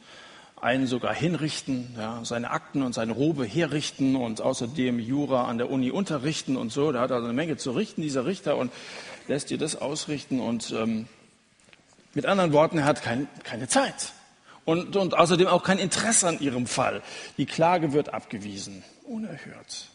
einen 0.61 0.87
sogar 0.87 1.13
hinrichten, 1.13 1.95
ja, 1.97 2.19
seine 2.25 2.51
Akten 2.51 2.81
und 2.81 2.93
seine 2.93 3.13
Robe 3.13 3.45
herrichten 3.45 4.17
und 4.17 4.41
außerdem 4.41 4.99
Jura 4.99 5.45
an 5.45 5.57
der 5.57 5.69
Uni 5.71 5.89
unterrichten 5.89 6.57
und 6.57 6.71
so. 6.71 6.91
Da 6.91 6.99
hat 7.01 7.11
er 7.11 7.15
also 7.15 7.27
eine 7.27 7.33
Menge 7.33 7.55
zu 7.55 7.71
richten, 7.71 8.01
dieser 8.01 8.25
Richter, 8.25 8.57
und 8.57 8.71
lässt 9.29 9.51
ihr 9.51 9.57
das 9.57 9.77
ausrichten. 9.77 10.41
Und 10.41 10.71
ähm, 10.71 11.07
mit 12.13 12.25
anderen 12.25 12.51
Worten, 12.51 12.79
er 12.79 12.85
hat 12.85 13.01
kein, 13.01 13.29
keine 13.43 13.69
Zeit. 13.69 14.11
Und, 14.65 14.97
und 14.97 15.17
außerdem 15.17 15.47
auch 15.47 15.63
kein 15.63 15.79
Interesse 15.79 16.27
an 16.27 16.39
ihrem 16.41 16.67
Fall. 16.67 17.01
Die 17.37 17.45
Klage 17.45 17.93
wird 17.93 18.13
abgewiesen, 18.13 18.83
unerhört. 19.05 19.87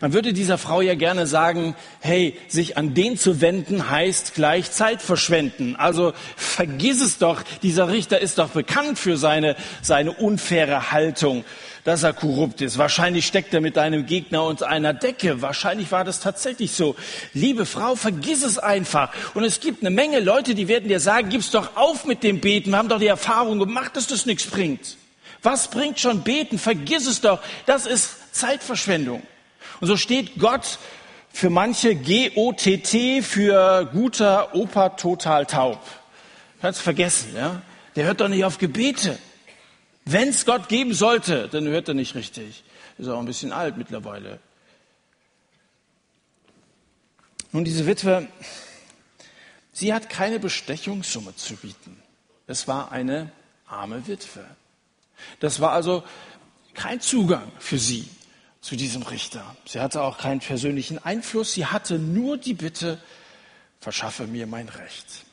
Man 0.00 0.12
würde 0.12 0.32
dieser 0.32 0.58
Frau 0.58 0.80
ja 0.80 0.94
gerne 0.94 1.26
sagen, 1.26 1.74
hey, 2.00 2.38
sich 2.46 2.76
an 2.76 2.94
den 2.94 3.16
zu 3.18 3.40
wenden 3.40 3.90
heißt 3.90 4.34
gleich 4.34 4.70
Zeit 4.70 5.02
verschwenden. 5.02 5.76
Also 5.76 6.12
vergiss 6.36 7.00
es 7.00 7.18
doch, 7.18 7.42
dieser 7.62 7.88
Richter 7.88 8.20
ist 8.20 8.38
doch 8.38 8.50
bekannt 8.50 8.98
für 8.98 9.16
seine, 9.16 9.56
seine 9.82 10.12
unfaire 10.12 10.92
Haltung, 10.92 11.44
dass 11.84 12.02
er 12.02 12.12
korrupt 12.12 12.60
ist. 12.60 12.78
Wahrscheinlich 12.78 13.26
steckt 13.26 13.52
er 13.52 13.60
mit 13.60 13.76
deinem 13.76 14.06
Gegner 14.06 14.44
unter 14.44 14.68
einer 14.68 14.94
Decke. 14.94 15.42
Wahrscheinlich 15.42 15.90
war 15.90 16.04
das 16.04 16.20
tatsächlich 16.20 16.72
so. 16.72 16.94
Liebe 17.34 17.66
Frau, 17.66 17.96
vergiss 17.96 18.44
es 18.44 18.58
einfach. 18.58 19.12
Und 19.34 19.44
es 19.44 19.58
gibt 19.60 19.82
eine 19.82 19.90
Menge 19.90 20.20
Leute, 20.20 20.54
die 20.54 20.68
werden 20.68 20.88
dir 20.88 21.00
sagen, 21.00 21.28
gib's 21.28 21.50
doch 21.50 21.76
auf 21.76 22.04
mit 22.04 22.22
dem 22.22 22.40
Beten. 22.40 22.70
Wir 22.70 22.78
haben 22.78 22.88
doch 22.88 23.00
die 23.00 23.06
Erfahrung 23.06 23.58
gemacht, 23.58 23.96
dass 23.96 24.06
das 24.06 24.26
nichts 24.26 24.46
bringt. 24.46 24.96
Was 25.42 25.68
bringt 25.68 25.98
schon 25.98 26.22
beten? 26.22 26.58
Vergiss 26.58 27.06
es 27.06 27.20
doch. 27.20 27.40
Das 27.66 27.86
ist 27.86 28.34
Zeitverschwendung. 28.34 29.22
Und 29.80 29.86
so 29.86 29.96
steht 29.96 30.38
Gott 30.38 30.78
für 31.30 31.50
manche 31.50 31.94
G-O-T-T 31.94 33.22
für 33.22 33.88
guter 33.92 34.54
Opa 34.54 34.90
total 34.90 35.46
taub. 35.46 35.80
Kannst 36.60 36.80
vergessen, 36.80 37.34
ja? 37.36 37.62
Der 37.94 38.06
hört 38.06 38.20
doch 38.20 38.28
nicht 38.28 38.44
auf 38.44 38.58
Gebete. 38.58 39.18
Wenn 40.04 40.28
es 40.28 40.46
Gott 40.46 40.68
geben 40.68 40.94
sollte, 40.94 41.48
dann 41.48 41.66
hört 41.68 41.88
er 41.88 41.94
nicht 41.94 42.14
richtig. 42.14 42.64
Ist 42.96 43.08
auch 43.08 43.18
ein 43.18 43.26
bisschen 43.26 43.52
alt 43.52 43.76
mittlerweile. 43.76 44.40
Nun, 47.52 47.64
diese 47.64 47.86
Witwe, 47.86 48.28
sie 49.72 49.94
hat 49.94 50.10
keine 50.10 50.38
Bestechungssumme 50.38 51.36
zu 51.36 51.56
bieten. 51.56 52.02
Es 52.46 52.66
war 52.66 52.90
eine 52.90 53.30
arme 53.66 54.06
Witwe. 54.06 54.44
Das 55.40 55.60
war 55.60 55.72
also 55.72 56.02
kein 56.74 57.00
Zugang 57.00 57.50
für 57.58 57.78
sie 57.78 58.08
zu 58.60 58.76
diesem 58.76 59.02
Richter. 59.02 59.56
Sie 59.66 59.80
hatte 59.80 60.02
auch 60.02 60.18
keinen 60.18 60.40
persönlichen 60.40 60.98
Einfluss. 60.98 61.52
Sie 61.52 61.66
hatte 61.66 61.98
nur 61.98 62.38
die 62.38 62.54
Bitte, 62.54 62.98
verschaffe 63.80 64.26
mir 64.26 64.46
mein 64.46 64.68
Recht. 64.68 65.24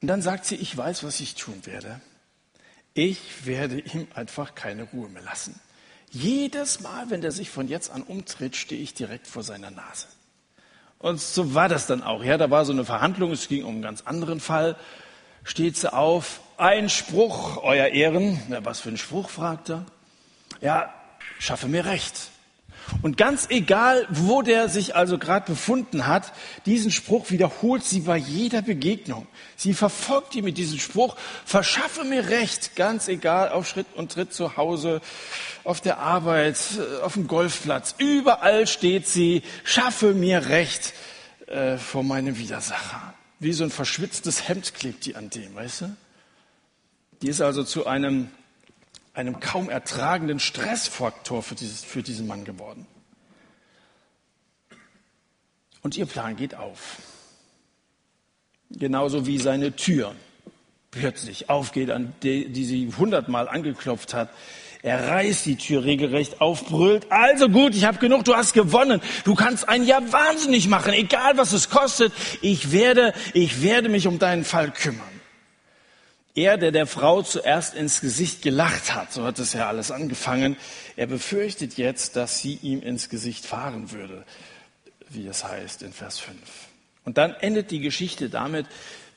Und 0.00 0.08
dann 0.08 0.22
sagt 0.22 0.44
sie, 0.44 0.56
ich 0.56 0.76
weiß, 0.76 1.04
was 1.04 1.20
ich 1.20 1.34
tun 1.34 1.66
werde. 1.66 2.00
Ich 2.94 3.46
werde 3.46 3.80
ihm 3.80 4.08
einfach 4.14 4.54
keine 4.54 4.84
Ruhe 4.84 5.08
mehr 5.08 5.22
lassen. 5.22 5.60
Jedes 6.10 6.80
Mal, 6.80 7.10
wenn 7.10 7.22
er 7.22 7.32
sich 7.32 7.50
von 7.50 7.68
jetzt 7.68 7.90
an 7.90 8.02
umtritt, 8.02 8.56
stehe 8.56 8.80
ich 8.80 8.94
direkt 8.94 9.26
vor 9.26 9.42
seiner 9.42 9.70
Nase. 9.70 10.06
Und 10.98 11.20
so 11.20 11.54
war 11.54 11.68
das 11.68 11.86
dann 11.86 12.02
auch. 12.02 12.24
Ja, 12.24 12.38
da 12.38 12.50
war 12.50 12.64
so 12.64 12.72
eine 12.72 12.84
Verhandlung, 12.84 13.30
es 13.30 13.48
ging 13.48 13.64
um 13.64 13.74
einen 13.74 13.82
ganz 13.82 14.02
anderen 14.02 14.40
Fall. 14.40 14.76
Steht 15.44 15.76
sie 15.76 15.92
auf, 15.92 16.40
ein 16.56 16.88
Spruch, 16.88 17.62
Euer 17.62 17.88
Ehren. 17.88 18.40
Na, 18.48 18.64
was 18.64 18.80
für 18.80 18.88
ein 18.88 18.98
Spruch, 18.98 19.30
fragt 19.30 19.70
er. 19.70 19.86
Ja, 20.60 20.92
schaffe 21.38 21.68
mir 21.68 21.84
Recht. 21.84 22.30
Und 23.02 23.16
ganz 23.16 23.48
egal, 23.50 24.06
wo 24.10 24.42
der 24.42 24.68
sich 24.68 24.96
also 24.96 25.18
gerade 25.18 25.46
befunden 25.50 26.06
hat, 26.06 26.32
diesen 26.66 26.90
Spruch 26.90 27.30
wiederholt 27.30 27.84
sie 27.84 28.00
bei 28.00 28.16
jeder 28.16 28.62
Begegnung. 28.62 29.26
Sie 29.56 29.74
verfolgt 29.74 30.34
ihn 30.34 30.44
mit 30.44 30.58
diesem 30.58 30.78
Spruch, 30.78 31.16
verschaffe 31.44 32.04
mir 32.04 32.28
Recht, 32.30 32.76
ganz 32.76 33.08
egal, 33.08 33.50
auf 33.50 33.68
Schritt 33.68 33.86
und 33.94 34.12
Tritt 34.12 34.32
zu 34.32 34.56
Hause, 34.56 35.00
auf 35.64 35.80
der 35.80 35.98
Arbeit, 35.98 36.58
auf 37.02 37.14
dem 37.14 37.26
Golfplatz. 37.26 37.94
Überall 37.98 38.66
steht 38.66 39.06
sie, 39.06 39.42
schaffe 39.64 40.14
mir 40.14 40.48
Recht 40.48 40.94
äh, 41.46 41.76
vor 41.76 42.02
meinem 42.02 42.38
Widersacher. 42.38 43.14
Wie 43.38 43.52
so 43.52 43.64
ein 43.64 43.70
verschwitztes 43.70 44.48
Hemd 44.48 44.74
klebt 44.74 45.04
die 45.04 45.14
an 45.14 45.30
dem, 45.30 45.54
weißt 45.54 45.82
du? 45.82 45.96
Die 47.22 47.28
ist 47.28 47.40
also 47.40 47.64
zu 47.64 47.86
einem 47.86 48.30
einem 49.18 49.40
kaum 49.40 49.68
ertragenden 49.68 50.38
Stressfaktor 50.38 51.42
für, 51.42 51.56
dieses, 51.56 51.84
für 51.84 52.02
diesen 52.02 52.26
Mann 52.28 52.44
geworden. 52.44 52.86
Und 55.82 55.96
ihr 55.96 56.06
Plan 56.06 56.36
geht 56.36 56.54
auf. 56.54 56.98
Genauso 58.70 59.26
wie 59.26 59.38
seine 59.38 59.74
Tür 59.74 60.14
plötzlich 60.90 61.50
aufgeht, 61.50 61.90
an 61.90 62.14
die, 62.22 62.48
die 62.48 62.64
sie 62.64 62.92
hundertmal 62.96 63.48
angeklopft 63.48 64.14
hat. 64.14 64.30
Er 64.82 65.08
reißt 65.08 65.46
die 65.46 65.56
Tür 65.56 65.84
regelrecht 65.84 66.40
auf, 66.40 66.66
brüllt, 66.66 67.10
also 67.10 67.48
gut, 67.48 67.74
ich 67.74 67.84
habe 67.84 67.98
genug, 67.98 68.24
du 68.24 68.36
hast 68.36 68.52
gewonnen. 68.52 69.00
Du 69.24 69.34
kannst 69.34 69.68
einen 69.68 69.84
ja 69.84 70.00
wahnsinnig 70.12 70.68
machen, 70.68 70.92
egal 70.92 71.36
was 71.36 71.52
es 71.52 71.68
kostet. 71.68 72.12
Ich 72.40 72.70
werde, 72.70 73.12
ich 73.34 73.62
werde 73.62 73.88
mich 73.88 74.06
um 74.06 74.20
deinen 74.20 74.44
Fall 74.44 74.70
kümmern. 74.70 75.17
Er, 76.38 76.56
der 76.56 76.70
der 76.70 76.86
Frau 76.86 77.22
zuerst 77.22 77.74
ins 77.74 78.00
Gesicht 78.00 78.42
gelacht 78.42 78.94
hat, 78.94 79.12
so 79.12 79.24
hat 79.24 79.40
es 79.40 79.54
ja 79.54 79.66
alles 79.66 79.90
angefangen, 79.90 80.56
er 80.94 81.08
befürchtet 81.08 81.76
jetzt, 81.78 82.14
dass 82.14 82.38
sie 82.38 82.60
ihm 82.62 82.80
ins 82.80 83.08
Gesicht 83.08 83.44
fahren 83.44 83.90
würde, 83.90 84.24
wie 85.10 85.26
es 85.26 85.42
heißt 85.42 85.82
in 85.82 85.92
Vers 85.92 86.20
5. 86.20 86.38
Und 87.04 87.18
dann 87.18 87.34
endet 87.34 87.72
die 87.72 87.80
Geschichte 87.80 88.30
damit, 88.30 88.66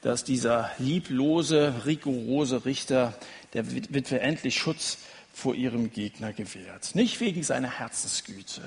dass 0.02 0.24
dieser 0.24 0.72
lieblose, 0.80 1.86
rigorose 1.86 2.66
Richter 2.66 3.14
der 3.54 3.72
Witwe 3.72 4.20
endlich 4.20 4.56
Schutz 4.56 4.98
vor 5.32 5.54
ihrem 5.54 5.92
Gegner 5.92 6.34
gewährt. 6.34 6.96
Nicht 6.96 7.20
wegen 7.20 7.44
seiner 7.44 7.70
Herzensgüte, 7.70 8.64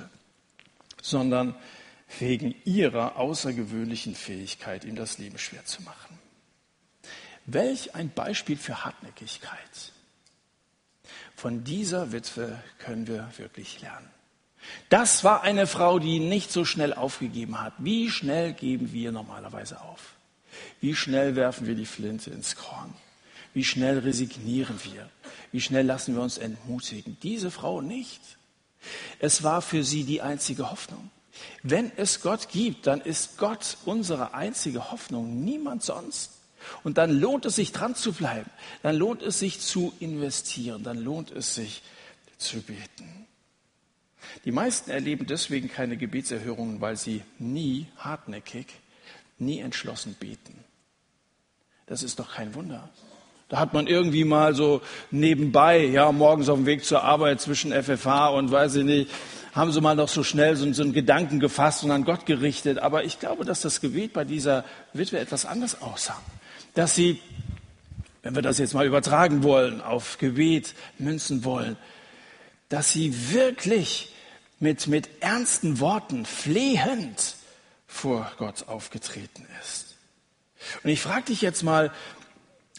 sondern 1.02 1.56
wegen 2.20 2.54
ihrer 2.64 3.16
außergewöhnlichen 3.16 4.14
Fähigkeit, 4.14 4.84
ihm 4.84 4.94
das 4.94 5.18
Leben 5.18 5.38
schwer 5.38 5.64
zu 5.64 5.82
machen. 5.82 6.20
Welch 7.46 7.94
ein 7.94 8.10
Beispiel 8.10 8.56
für 8.56 8.84
Hartnäckigkeit. 8.84 9.92
Von 11.36 11.64
dieser 11.64 12.12
Witwe 12.12 12.58
können 12.78 13.06
wir 13.06 13.30
wirklich 13.36 13.80
lernen. 13.80 14.08
Das 14.88 15.24
war 15.24 15.42
eine 15.42 15.66
Frau, 15.66 15.98
die 15.98 16.20
nicht 16.20 16.50
so 16.50 16.64
schnell 16.64 16.94
aufgegeben 16.94 17.60
hat. 17.60 17.74
Wie 17.78 18.10
schnell 18.10 18.54
geben 18.54 18.92
wir 18.92 19.12
normalerweise 19.12 19.80
auf? 19.80 20.14
Wie 20.80 20.94
schnell 20.94 21.36
werfen 21.36 21.66
wir 21.66 21.74
die 21.74 21.86
Flinte 21.86 22.30
ins 22.30 22.56
Korn? 22.56 22.94
Wie 23.52 23.64
schnell 23.64 23.98
resignieren 23.98 24.80
wir? 24.84 25.08
Wie 25.52 25.60
schnell 25.60 25.86
lassen 25.86 26.14
wir 26.14 26.22
uns 26.22 26.38
entmutigen? 26.38 27.18
Diese 27.22 27.50
Frau 27.50 27.80
nicht. 27.80 28.20
Es 29.18 29.42
war 29.42 29.62
für 29.62 29.84
sie 29.84 30.04
die 30.04 30.22
einzige 30.22 30.70
Hoffnung. 30.70 31.10
Wenn 31.62 31.92
es 31.96 32.20
Gott 32.20 32.48
gibt, 32.48 32.86
dann 32.86 33.00
ist 33.00 33.38
Gott 33.38 33.76
unsere 33.84 34.34
einzige 34.34 34.90
Hoffnung, 34.90 35.44
niemand 35.44 35.82
sonst. 35.82 36.32
Und 36.82 36.98
dann 36.98 37.10
lohnt 37.10 37.46
es 37.46 37.56
sich 37.56 37.72
dran 37.72 37.94
zu 37.94 38.12
bleiben. 38.12 38.50
Dann 38.82 38.96
lohnt 38.96 39.22
es 39.22 39.38
sich 39.38 39.60
zu 39.60 39.92
investieren. 40.00 40.82
Dann 40.82 40.98
lohnt 40.98 41.30
es 41.30 41.54
sich 41.54 41.82
zu 42.38 42.60
beten. 42.60 43.26
Die 44.44 44.52
meisten 44.52 44.90
erleben 44.90 45.26
deswegen 45.26 45.68
keine 45.68 45.96
Gebetserhörungen, 45.96 46.80
weil 46.80 46.96
sie 46.96 47.22
nie 47.38 47.86
hartnäckig, 47.98 48.66
nie 49.38 49.60
entschlossen 49.60 50.16
beten. 50.18 50.64
Das 51.86 52.02
ist 52.02 52.18
doch 52.18 52.34
kein 52.34 52.54
Wunder. 52.54 52.88
Da 53.48 53.58
hat 53.58 53.74
man 53.74 53.86
irgendwie 53.86 54.24
mal 54.24 54.54
so 54.54 54.80
nebenbei, 55.10 55.84
ja, 55.84 56.10
morgens 56.12 56.48
auf 56.48 56.56
dem 56.56 56.66
Weg 56.66 56.84
zur 56.84 57.02
Arbeit 57.04 57.40
zwischen 57.40 57.72
FFH 57.72 58.28
und 58.28 58.50
weiß 58.50 58.76
ich 58.76 58.84
nicht, 58.84 59.10
haben 59.52 59.70
sie 59.70 59.80
mal 59.80 59.94
noch 59.94 60.08
so 60.08 60.24
schnell 60.24 60.56
so, 60.56 60.70
so 60.72 60.82
einen 60.82 60.92
Gedanken 60.92 61.40
gefasst 61.40 61.84
und 61.84 61.90
an 61.90 62.04
Gott 62.04 62.26
gerichtet. 62.26 62.78
Aber 62.78 63.04
ich 63.04 63.20
glaube, 63.20 63.44
dass 63.44 63.60
das 63.60 63.80
Gebet 63.80 64.12
bei 64.12 64.24
dieser 64.24 64.64
Witwe 64.92 65.18
etwas 65.18 65.46
anders 65.46 65.80
aussah 65.82 66.20
dass 66.74 66.94
sie, 66.94 67.20
wenn 68.22 68.34
wir 68.34 68.42
das 68.42 68.58
jetzt 68.58 68.74
mal 68.74 68.86
übertragen 68.86 69.42
wollen, 69.42 69.80
auf 69.80 70.18
Gebet 70.18 70.74
münzen 70.98 71.44
wollen, 71.44 71.76
dass 72.68 72.92
sie 72.92 73.32
wirklich 73.32 74.12
mit, 74.60 74.86
mit 74.86 75.08
ernsten 75.22 75.80
Worten 75.80 76.26
flehend 76.26 77.36
vor 77.86 78.30
Gott 78.38 78.66
aufgetreten 78.68 79.46
ist. 79.62 79.96
Und 80.82 80.90
ich 80.90 81.00
frage 81.00 81.26
dich 81.26 81.42
jetzt 81.42 81.62
mal, 81.62 81.92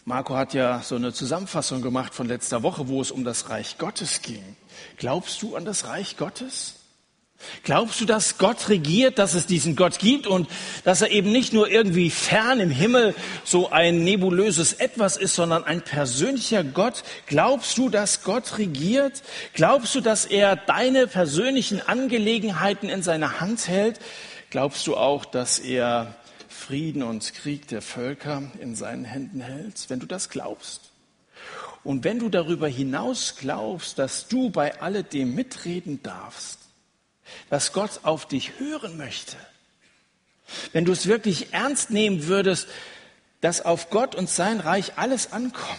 Marco 0.04 0.36
hat 0.36 0.54
ja 0.54 0.82
so 0.82 0.94
eine 0.94 1.12
Zusammenfassung 1.12 1.82
gemacht 1.82 2.14
von 2.14 2.28
letzter 2.28 2.62
Woche, 2.62 2.88
wo 2.88 3.00
es 3.00 3.10
um 3.10 3.24
das 3.24 3.48
Reich 3.50 3.78
Gottes 3.78 4.22
ging. 4.22 4.56
Glaubst 4.98 5.42
du 5.42 5.56
an 5.56 5.64
das 5.64 5.86
Reich 5.86 6.16
Gottes? 6.16 6.75
Glaubst 7.62 8.00
du, 8.00 8.06
dass 8.06 8.38
Gott 8.38 8.68
regiert, 8.68 9.18
dass 9.18 9.34
es 9.34 9.46
diesen 9.46 9.76
Gott 9.76 9.98
gibt 9.98 10.26
und 10.26 10.48
dass 10.84 11.02
er 11.02 11.10
eben 11.10 11.32
nicht 11.32 11.52
nur 11.52 11.68
irgendwie 11.68 12.10
fern 12.10 12.60
im 12.60 12.70
Himmel 12.70 13.14
so 13.44 13.70
ein 13.70 14.04
nebulöses 14.04 14.72
Etwas 14.72 15.16
ist, 15.16 15.34
sondern 15.34 15.64
ein 15.64 15.82
persönlicher 15.82 16.64
Gott? 16.64 17.04
Glaubst 17.26 17.76
du, 17.78 17.88
dass 17.88 18.22
Gott 18.22 18.58
regiert? 18.58 19.22
Glaubst 19.54 19.94
du, 19.94 20.00
dass 20.00 20.24
er 20.24 20.56
deine 20.56 21.06
persönlichen 21.06 21.86
Angelegenheiten 21.86 22.88
in 22.88 23.02
seiner 23.02 23.40
Hand 23.40 23.68
hält? 23.68 24.00
Glaubst 24.50 24.86
du 24.86 24.96
auch, 24.96 25.24
dass 25.24 25.58
er 25.58 26.14
Frieden 26.48 27.02
und 27.02 27.34
Krieg 27.34 27.68
der 27.68 27.82
Völker 27.82 28.42
in 28.60 28.74
seinen 28.74 29.04
Händen 29.04 29.40
hält? 29.40 29.84
Wenn 29.88 30.00
du 30.00 30.06
das 30.06 30.30
glaubst, 30.30 30.90
und 31.84 32.02
wenn 32.02 32.18
du 32.18 32.28
darüber 32.28 32.66
hinaus 32.66 33.36
glaubst, 33.38 34.00
dass 34.00 34.26
du 34.26 34.50
bei 34.50 34.80
alledem 34.80 35.36
mitreden 35.36 36.02
darfst, 36.02 36.65
dass 37.50 37.72
Gott 37.72 38.00
auf 38.02 38.26
dich 38.26 38.58
hören 38.58 38.96
möchte, 38.96 39.36
wenn 40.72 40.84
du 40.84 40.92
es 40.92 41.06
wirklich 41.06 41.52
ernst 41.52 41.90
nehmen 41.90 42.26
würdest, 42.26 42.68
dass 43.40 43.64
auf 43.64 43.90
Gott 43.90 44.14
und 44.14 44.28
sein 44.28 44.60
Reich 44.60 44.92
alles 44.96 45.32
ankommt, 45.32 45.78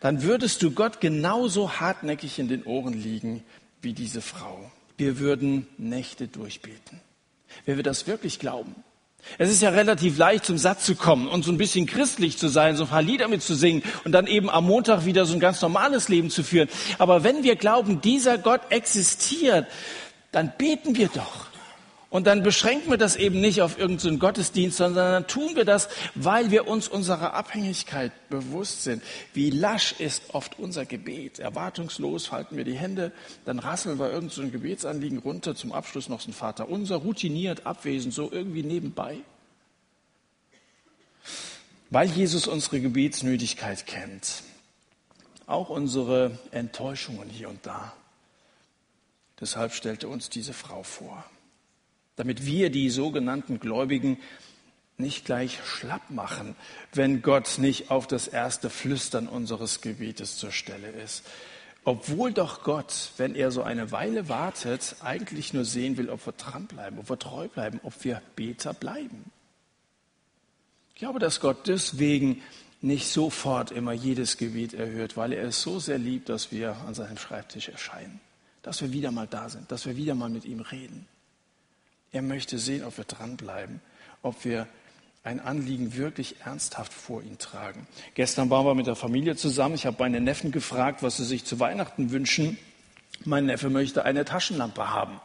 dann 0.00 0.22
würdest 0.22 0.62
du 0.62 0.72
Gott 0.72 1.00
genauso 1.00 1.80
hartnäckig 1.80 2.38
in 2.38 2.48
den 2.48 2.64
Ohren 2.64 2.92
liegen 2.92 3.44
wie 3.80 3.92
diese 3.92 4.20
Frau. 4.20 4.70
Wir 4.96 5.18
würden 5.18 5.66
Nächte 5.78 6.28
durchbeten. 6.28 7.00
Wenn 7.66 7.76
wir 7.76 7.84
das 7.84 8.06
wirklich 8.06 8.38
glauben. 8.38 8.74
Es 9.38 9.50
ist 9.50 9.62
ja 9.62 9.70
relativ 9.70 10.18
leicht, 10.18 10.44
zum 10.44 10.58
Satz 10.58 10.84
zu 10.84 10.96
kommen 10.96 11.28
und 11.28 11.44
so 11.44 11.52
ein 11.52 11.58
bisschen 11.58 11.86
christlich 11.86 12.38
zu 12.38 12.48
sein, 12.48 12.76
so 12.76 12.84
ein 12.84 12.88
paar 12.88 13.02
Lieder 13.02 13.28
mitzusingen 13.28 13.82
und 14.04 14.12
dann 14.12 14.26
eben 14.26 14.50
am 14.50 14.66
Montag 14.66 15.04
wieder 15.04 15.26
so 15.26 15.34
ein 15.34 15.40
ganz 15.40 15.62
normales 15.62 16.08
Leben 16.08 16.28
zu 16.28 16.42
führen. 16.42 16.68
Aber 16.98 17.22
wenn 17.22 17.44
wir 17.44 17.54
glauben, 17.56 18.00
dieser 18.00 18.36
Gott 18.36 18.60
existiert, 18.70 19.68
dann 20.32 20.52
beten 20.58 20.96
wir 20.96 21.08
doch. 21.08 21.52
Und 22.12 22.26
dann 22.26 22.42
beschränken 22.42 22.90
wir 22.90 22.98
das 22.98 23.16
eben 23.16 23.40
nicht 23.40 23.62
auf 23.62 23.78
irgendeinen 23.78 24.18
Gottesdienst, 24.18 24.76
sondern 24.76 25.12
dann 25.12 25.26
tun 25.26 25.56
wir 25.56 25.64
das, 25.64 25.88
weil 26.14 26.50
wir 26.50 26.68
uns 26.68 26.86
unserer 26.86 27.32
Abhängigkeit 27.32 28.12
bewusst 28.28 28.82
sind. 28.82 29.02
Wie 29.32 29.48
lasch 29.48 29.94
ist 29.98 30.34
oft 30.34 30.58
unser 30.58 30.84
Gebet. 30.84 31.38
Erwartungslos 31.38 32.26
falten 32.26 32.58
wir 32.58 32.64
die 32.64 32.76
Hände, 32.76 33.12
dann 33.46 33.58
rasseln 33.58 33.98
wir 33.98 34.10
irgendein 34.10 34.44
so 34.44 34.50
Gebetsanliegen 34.50 35.20
runter, 35.20 35.54
zum 35.54 35.72
Abschluss 35.72 36.10
noch 36.10 36.26
ein 36.26 36.34
Vater 36.34 36.68
unser, 36.68 36.96
routiniert, 36.96 37.64
abwesend, 37.64 38.12
so 38.12 38.30
irgendwie 38.30 38.62
nebenbei. 38.62 39.16
Weil 41.88 42.10
Jesus 42.10 42.46
unsere 42.46 42.82
Gebetsnötigkeit 42.82 43.86
kennt, 43.86 44.42
auch 45.46 45.70
unsere 45.70 46.38
Enttäuschungen 46.50 47.30
hier 47.30 47.48
und 47.48 47.64
da. 47.64 47.94
Deshalb 49.42 49.74
stellte 49.74 50.08
uns 50.08 50.30
diese 50.30 50.54
Frau 50.54 50.82
vor 50.82 51.22
damit 52.16 52.46
wir 52.46 52.70
die 52.70 52.90
sogenannten 52.90 53.58
Gläubigen 53.58 54.18
nicht 54.98 55.24
gleich 55.24 55.58
schlapp 55.64 56.10
machen, 56.10 56.54
wenn 56.92 57.22
Gott 57.22 57.58
nicht 57.58 57.90
auf 57.90 58.06
das 58.06 58.28
erste 58.28 58.70
Flüstern 58.70 59.26
unseres 59.26 59.80
Gebetes 59.80 60.36
zur 60.36 60.52
Stelle 60.52 60.88
ist. 60.88 61.24
Obwohl 61.84 62.32
doch 62.32 62.62
Gott, 62.62 63.10
wenn 63.16 63.34
er 63.34 63.50
so 63.50 63.62
eine 63.62 63.90
Weile 63.90 64.28
wartet, 64.28 64.96
eigentlich 65.00 65.52
nur 65.52 65.64
sehen 65.64 65.96
will, 65.96 66.10
ob 66.10 66.24
wir 66.26 66.32
dranbleiben, 66.32 67.00
ob 67.00 67.08
wir 67.10 67.18
treu 67.18 67.48
bleiben, 67.48 67.80
ob 67.82 68.04
wir 68.04 68.22
Beter 68.36 68.72
bleiben. 68.72 69.32
Ich 70.94 71.00
glaube, 71.00 71.18
dass 71.18 71.40
Gott 71.40 71.66
deswegen 71.66 72.40
nicht 72.82 73.08
sofort 73.08 73.72
immer 73.72 73.92
jedes 73.92 74.36
Gebet 74.36 74.74
erhört, 74.74 75.16
weil 75.16 75.32
er 75.32 75.48
es 75.48 75.62
so 75.62 75.80
sehr 75.80 75.98
liebt, 75.98 76.28
dass 76.28 76.52
wir 76.52 76.76
an 76.86 76.94
seinem 76.94 77.18
Schreibtisch 77.18 77.68
erscheinen, 77.68 78.20
dass 78.62 78.80
wir 78.80 78.92
wieder 78.92 79.10
mal 79.10 79.26
da 79.26 79.48
sind, 79.48 79.70
dass 79.70 79.86
wir 79.86 79.96
wieder 79.96 80.14
mal 80.14 80.30
mit 80.30 80.44
ihm 80.44 80.60
reden. 80.60 81.06
Er 82.12 82.22
möchte 82.22 82.58
sehen, 82.58 82.84
ob 82.84 82.96
wir 82.96 83.04
dranbleiben, 83.04 83.80
ob 84.22 84.44
wir 84.44 84.68
ein 85.24 85.40
Anliegen 85.40 85.96
wirklich 85.96 86.36
ernsthaft 86.44 86.92
vor 86.92 87.22
ihn 87.22 87.38
tragen. 87.38 87.86
Gestern 88.14 88.50
waren 88.50 88.66
wir 88.66 88.74
mit 88.74 88.86
der 88.86 88.96
Familie 88.96 89.36
zusammen. 89.36 89.74
Ich 89.74 89.86
habe 89.86 89.96
meine 90.00 90.20
Neffen 90.20 90.50
gefragt, 90.50 91.02
was 91.02 91.16
sie 91.16 91.24
sich 91.24 91.44
zu 91.44 91.60
Weihnachten 91.60 92.10
wünschen. 92.10 92.58
Mein 93.24 93.46
Neffe 93.46 93.70
möchte 93.70 94.04
eine 94.04 94.24
Taschenlampe 94.24 94.90
haben. 94.90 95.20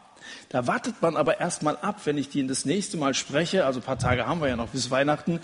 Da 0.50 0.67
wartet 0.67 1.01
man 1.01 1.15
aber 1.15 1.39
erst 1.39 1.63
mal 1.63 1.77
ab, 1.77 2.01
wenn 2.06 2.17
ich 2.17 2.29
die 2.29 2.46
das 2.46 2.65
nächste 2.65 2.98
Mal 2.98 3.13
spreche, 3.13 3.65
also 3.65 3.79
ein 3.79 3.84
paar 3.84 3.98
Tage 3.98 4.27
haben 4.27 4.41
wir 4.41 4.50
ja 4.50 4.56
noch 4.56 4.70
bis 4.70 4.91
Weihnachten, 4.91 5.39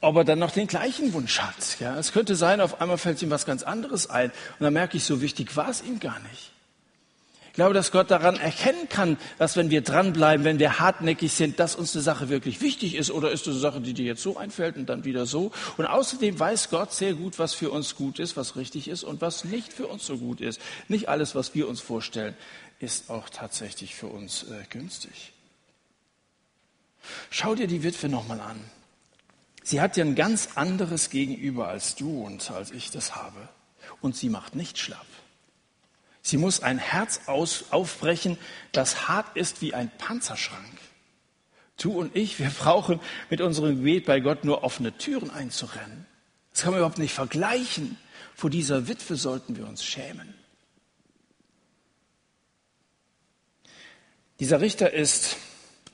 ob 0.00 0.16
er 0.16 0.24
dann 0.24 0.38
noch 0.38 0.50
den 0.50 0.66
gleichen 0.66 1.12
Wunsch 1.12 1.40
hat. 1.40 1.78
Ja, 1.78 1.96
es 1.98 2.12
könnte 2.12 2.34
sein, 2.36 2.60
auf 2.60 2.80
einmal 2.80 2.98
fällt 2.98 3.20
ihm 3.22 3.30
was 3.30 3.46
ganz 3.46 3.62
anderes 3.62 4.08
ein. 4.08 4.30
Und 4.30 4.64
dann 4.64 4.72
merke 4.72 4.96
ich, 4.96 5.04
so 5.04 5.20
wichtig 5.20 5.56
war 5.56 5.68
es 5.68 5.82
ihm 5.82 6.00
gar 6.00 6.18
nicht 6.20 6.52
glaube, 7.58 7.74
dass 7.74 7.90
Gott 7.90 8.08
daran 8.12 8.36
erkennen 8.36 8.88
kann, 8.88 9.16
dass 9.36 9.56
wenn 9.56 9.68
wir 9.68 9.80
dranbleiben, 9.80 10.44
wenn 10.44 10.60
wir 10.60 10.78
hartnäckig 10.78 11.32
sind, 11.32 11.58
dass 11.58 11.74
uns 11.74 11.92
eine 11.92 12.04
Sache 12.04 12.28
wirklich 12.28 12.60
wichtig 12.60 12.94
ist 12.94 13.10
oder 13.10 13.32
ist 13.32 13.48
es 13.48 13.54
eine 13.54 13.58
Sache, 13.58 13.80
die 13.80 13.94
dir 13.94 14.04
jetzt 14.04 14.22
so 14.22 14.36
einfällt 14.36 14.76
und 14.76 14.86
dann 14.86 15.04
wieder 15.04 15.26
so. 15.26 15.50
Und 15.76 15.84
außerdem 15.84 16.38
weiß 16.38 16.70
Gott 16.70 16.92
sehr 16.92 17.14
gut, 17.14 17.40
was 17.40 17.54
für 17.54 17.70
uns 17.70 17.96
gut 17.96 18.20
ist, 18.20 18.36
was 18.36 18.54
richtig 18.54 18.86
ist 18.86 19.02
und 19.02 19.20
was 19.20 19.42
nicht 19.44 19.72
für 19.72 19.88
uns 19.88 20.06
so 20.06 20.18
gut 20.18 20.40
ist. 20.40 20.60
Nicht 20.86 21.08
alles, 21.08 21.34
was 21.34 21.52
wir 21.56 21.68
uns 21.68 21.80
vorstellen, 21.80 22.36
ist 22.78 23.10
auch 23.10 23.28
tatsächlich 23.28 23.96
für 23.96 24.06
uns 24.06 24.44
äh, 24.44 24.62
günstig. 24.70 25.32
Schau 27.28 27.56
dir 27.56 27.66
die 27.66 27.82
Witwe 27.82 28.08
nochmal 28.08 28.40
an. 28.40 28.60
Sie 29.64 29.80
hat 29.80 29.96
ja 29.96 30.04
ein 30.04 30.14
ganz 30.14 30.50
anderes 30.54 31.10
Gegenüber 31.10 31.66
als 31.66 31.96
du 31.96 32.24
und 32.24 32.52
als 32.52 32.70
ich 32.70 32.92
das 32.92 33.16
habe. 33.16 33.48
Und 34.00 34.14
sie 34.14 34.28
macht 34.28 34.54
nicht 34.54 34.78
schlapp. 34.78 35.06
Sie 36.22 36.36
muss 36.36 36.62
ein 36.62 36.78
Herz 36.78 37.22
aus, 37.26 37.66
aufbrechen, 37.70 38.38
das 38.72 39.08
hart 39.08 39.36
ist 39.36 39.62
wie 39.62 39.74
ein 39.74 39.90
Panzerschrank. 39.98 40.78
Du 41.78 41.92
und 41.92 42.14
ich, 42.16 42.38
wir 42.38 42.50
brauchen 42.50 43.00
mit 43.30 43.40
unserem 43.40 43.76
Gebet 43.76 44.04
bei 44.04 44.20
Gott 44.20 44.44
nur 44.44 44.64
offene 44.64 44.96
Türen 44.98 45.30
einzurennen. 45.30 46.06
Das 46.52 46.62
kann 46.62 46.72
man 46.72 46.80
überhaupt 46.80 46.98
nicht 46.98 47.14
vergleichen. 47.14 47.96
Vor 48.34 48.50
dieser 48.50 48.88
Witwe 48.88 49.16
sollten 49.16 49.56
wir 49.56 49.66
uns 49.66 49.84
schämen. 49.84 50.34
Dieser 54.40 54.60
Richter 54.60 54.92
ist 54.92 55.36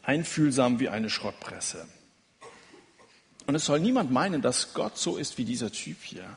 einfühlsam 0.03 0.81
wie 0.81 0.89
eine 0.89 1.11
Schrottpresse. 1.11 1.87
Und 3.47 3.55
es 3.55 3.65
soll 3.65 3.81
niemand 3.81 4.11
meinen, 4.11 4.43
dass 4.43 4.75
Gott 4.75 4.97
so 4.97 5.17
ist 5.17 5.39
wie 5.39 5.45
dieser 5.45 5.71
Typ 5.71 6.03
hier. 6.03 6.37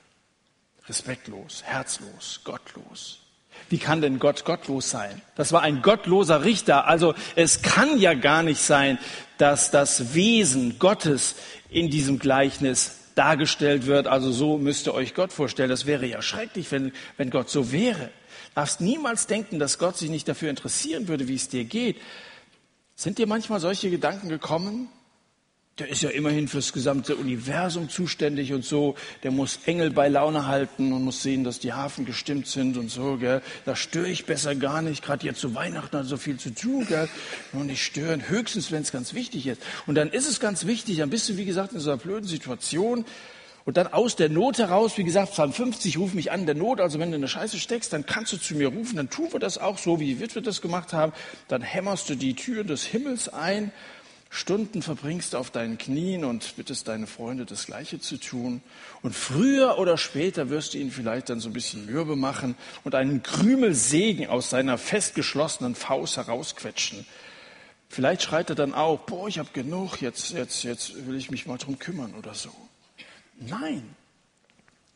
Respektlos, 0.87 1.63
herzlos, 1.63 2.41
gottlos. 2.43 3.26
Wie 3.69 3.77
kann 3.77 4.01
denn 4.01 4.19
Gott 4.19 4.45
gottlos 4.45 4.89
sein? 4.89 5.21
Das 5.35 5.51
war 5.51 5.61
ein 5.61 5.81
gottloser 5.81 6.43
Richter. 6.43 6.87
Also 6.87 7.13
es 7.35 7.61
kann 7.61 7.99
ja 7.99 8.13
gar 8.13 8.43
nicht 8.43 8.61
sein, 8.61 8.97
dass 9.37 9.71
das 9.71 10.13
Wesen 10.13 10.79
Gottes 10.79 11.35
in 11.69 11.89
diesem 11.89 12.19
Gleichnis 12.19 12.97
dargestellt 13.15 13.85
wird. 13.85 14.07
Also 14.07 14.31
so 14.31 14.57
müsst 14.57 14.87
ihr 14.87 14.93
euch 14.93 15.13
Gott 15.13 15.33
vorstellen. 15.33 15.69
Das 15.69 15.85
wäre 15.85 16.05
ja 16.05 16.21
schrecklich, 16.21 16.71
wenn, 16.71 16.91
wenn 17.17 17.29
Gott 17.29 17.49
so 17.49 17.71
wäre. 17.71 18.09
Darfst 18.55 18.81
niemals 18.81 19.27
denken, 19.27 19.59
dass 19.59 19.77
Gott 19.77 19.97
sich 19.97 20.09
nicht 20.09 20.27
dafür 20.27 20.49
interessieren 20.49 21.07
würde, 21.07 21.27
wie 21.27 21.35
es 21.35 21.49
dir 21.49 21.65
geht. 21.65 21.97
Sind 22.95 23.17
dir 23.19 23.27
manchmal 23.27 23.59
solche 23.59 23.89
Gedanken 23.89 24.29
gekommen? 24.29 24.89
Der 25.79 25.89
ist 25.89 26.01
ja 26.01 26.09
immerhin 26.09 26.47
fürs 26.47 26.73
gesamte 26.73 27.15
Universum 27.15 27.87
zuständig 27.87 28.51
und 28.51 28.65
so. 28.65 28.95
Der 29.21 29.29
muss 29.29 29.59
Engel 29.65 29.91
bei 29.91 30.07
Laune 30.07 30.47
halten 30.47 30.91
und 30.91 31.03
muss 31.03 31.21
sehen, 31.21 31.43
dass 31.43 31.59
die 31.59 31.73
Hafen 31.73 32.05
gestimmt 32.05 32.47
sind 32.47 32.77
und 32.77 32.89
so. 32.89 33.17
Gell. 33.17 33.41
Da 33.65 33.75
störe 33.75 34.09
ich 34.09 34.25
besser 34.25 34.55
gar 34.55 34.81
nicht. 34.81 35.03
Gerade 35.03 35.25
jetzt 35.25 35.39
zu 35.39 35.53
Weihnachten 35.53 35.95
hat 35.95 36.05
so 36.05 36.17
viel 36.17 36.37
zu 36.37 36.49
tun. 36.53 36.87
Gell. 36.87 37.07
Nur 37.53 37.63
nicht 37.63 37.83
stören, 37.83 38.27
höchstens, 38.27 38.71
wenn 38.71 38.81
es 38.81 38.91
ganz 38.91 39.13
wichtig 39.13 39.45
ist. 39.45 39.61
Und 39.85 39.95
dann 39.95 40.09
ist 40.09 40.27
es 40.27 40.39
ganz 40.39 40.65
wichtig, 40.65 40.97
dann 40.97 41.11
bist 41.11 41.29
du, 41.29 41.37
wie 41.37 41.45
gesagt, 41.45 41.73
in 41.73 41.79
so 41.79 41.91
einer 41.91 41.99
blöden 41.99 42.27
Situation. 42.27 43.05
Und 43.67 43.75
dann 43.75 43.87
aus 43.87 44.15
der 44.15 44.29
Not 44.29 44.59
heraus, 44.59 44.97
wie 44.97 45.03
gesagt, 45.03 45.33
Psalm 45.33 45.51
50, 45.51 45.97
ruf 45.97 46.13
mich 46.13 46.31
an 46.31 46.45
der 46.45 46.55
Not. 46.55 46.79
Also 46.79 46.99
wenn 46.99 47.11
du 47.11 47.15
in 47.15 47.21
der 47.21 47.27
Scheiße 47.27 47.59
steckst, 47.59 47.93
dann 47.93 48.05
kannst 48.05 48.31
du 48.33 48.37
zu 48.37 48.55
mir 48.55 48.69
rufen. 48.69 48.95
Dann 48.95 49.09
tun 49.09 49.27
wir 49.31 49.39
das 49.39 49.57
auch 49.57 49.77
so, 49.77 49.99
wie 49.99 50.19
Witwe 50.19 50.41
das 50.41 50.61
gemacht 50.61 50.93
haben. 50.93 51.11
Dann 51.49 51.61
hämmerst 51.61 52.09
du 52.09 52.15
die 52.15 52.33
Türen 52.33 52.67
des 52.67 52.85
Himmels 52.85 53.29
ein 53.29 53.73
Stunden 54.29 54.81
verbringst 54.81 55.33
du 55.33 55.37
auf 55.37 55.51
deinen 55.51 55.77
Knien 55.77 56.25
und 56.25 56.55
bittest 56.57 56.87
deine 56.87 57.07
Freunde, 57.07 57.45
das 57.45 57.65
Gleiche 57.65 57.99
zu 57.99 58.17
tun. 58.17 58.61
Und 59.01 59.15
früher 59.15 59.77
oder 59.79 59.97
später 59.97 60.49
wirst 60.49 60.73
du 60.73 60.77
ihn 60.79 60.91
vielleicht 60.91 61.29
dann 61.29 61.39
so 61.39 61.49
ein 61.49 61.53
bisschen 61.53 61.85
mürbe 61.85 62.15
machen 62.15 62.55
und 62.83 62.93
einen 62.93 63.23
Krümel 63.23 63.73
Segen 63.73 64.27
aus 64.27 64.49
seiner 64.49 64.77
festgeschlossenen 64.77 65.75
Faust 65.75 66.17
herausquetschen. 66.17 67.05
Vielleicht 67.89 68.23
schreit 68.23 68.49
er 68.49 68.55
dann 68.55 68.73
auch, 68.73 68.99
boah, 68.99 69.27
ich 69.27 69.39
habe 69.39 69.49
genug, 69.53 70.01
jetzt, 70.01 70.31
jetzt, 70.31 70.63
jetzt 70.63 71.07
will 71.07 71.15
ich 71.15 71.31
mich 71.31 71.45
mal 71.45 71.57
drum 71.57 71.79
kümmern 71.79 72.13
oder 72.15 72.33
so. 72.33 72.51
Nein, 73.39 73.95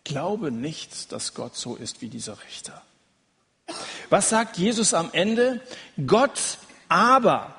glaube 0.04 0.52
nicht, 0.52 1.12
dass 1.12 1.34
Gott 1.34 1.56
so 1.56 1.76
ist 1.76 2.02
wie 2.02 2.10
dieser 2.10 2.44
Richter. 2.44 2.82
Was 4.10 4.30
sagt 4.30 4.58
Jesus 4.58 4.94
am 4.94 5.10
Ende? 5.14 5.62
Gott 6.06 6.58
aber 6.90 7.56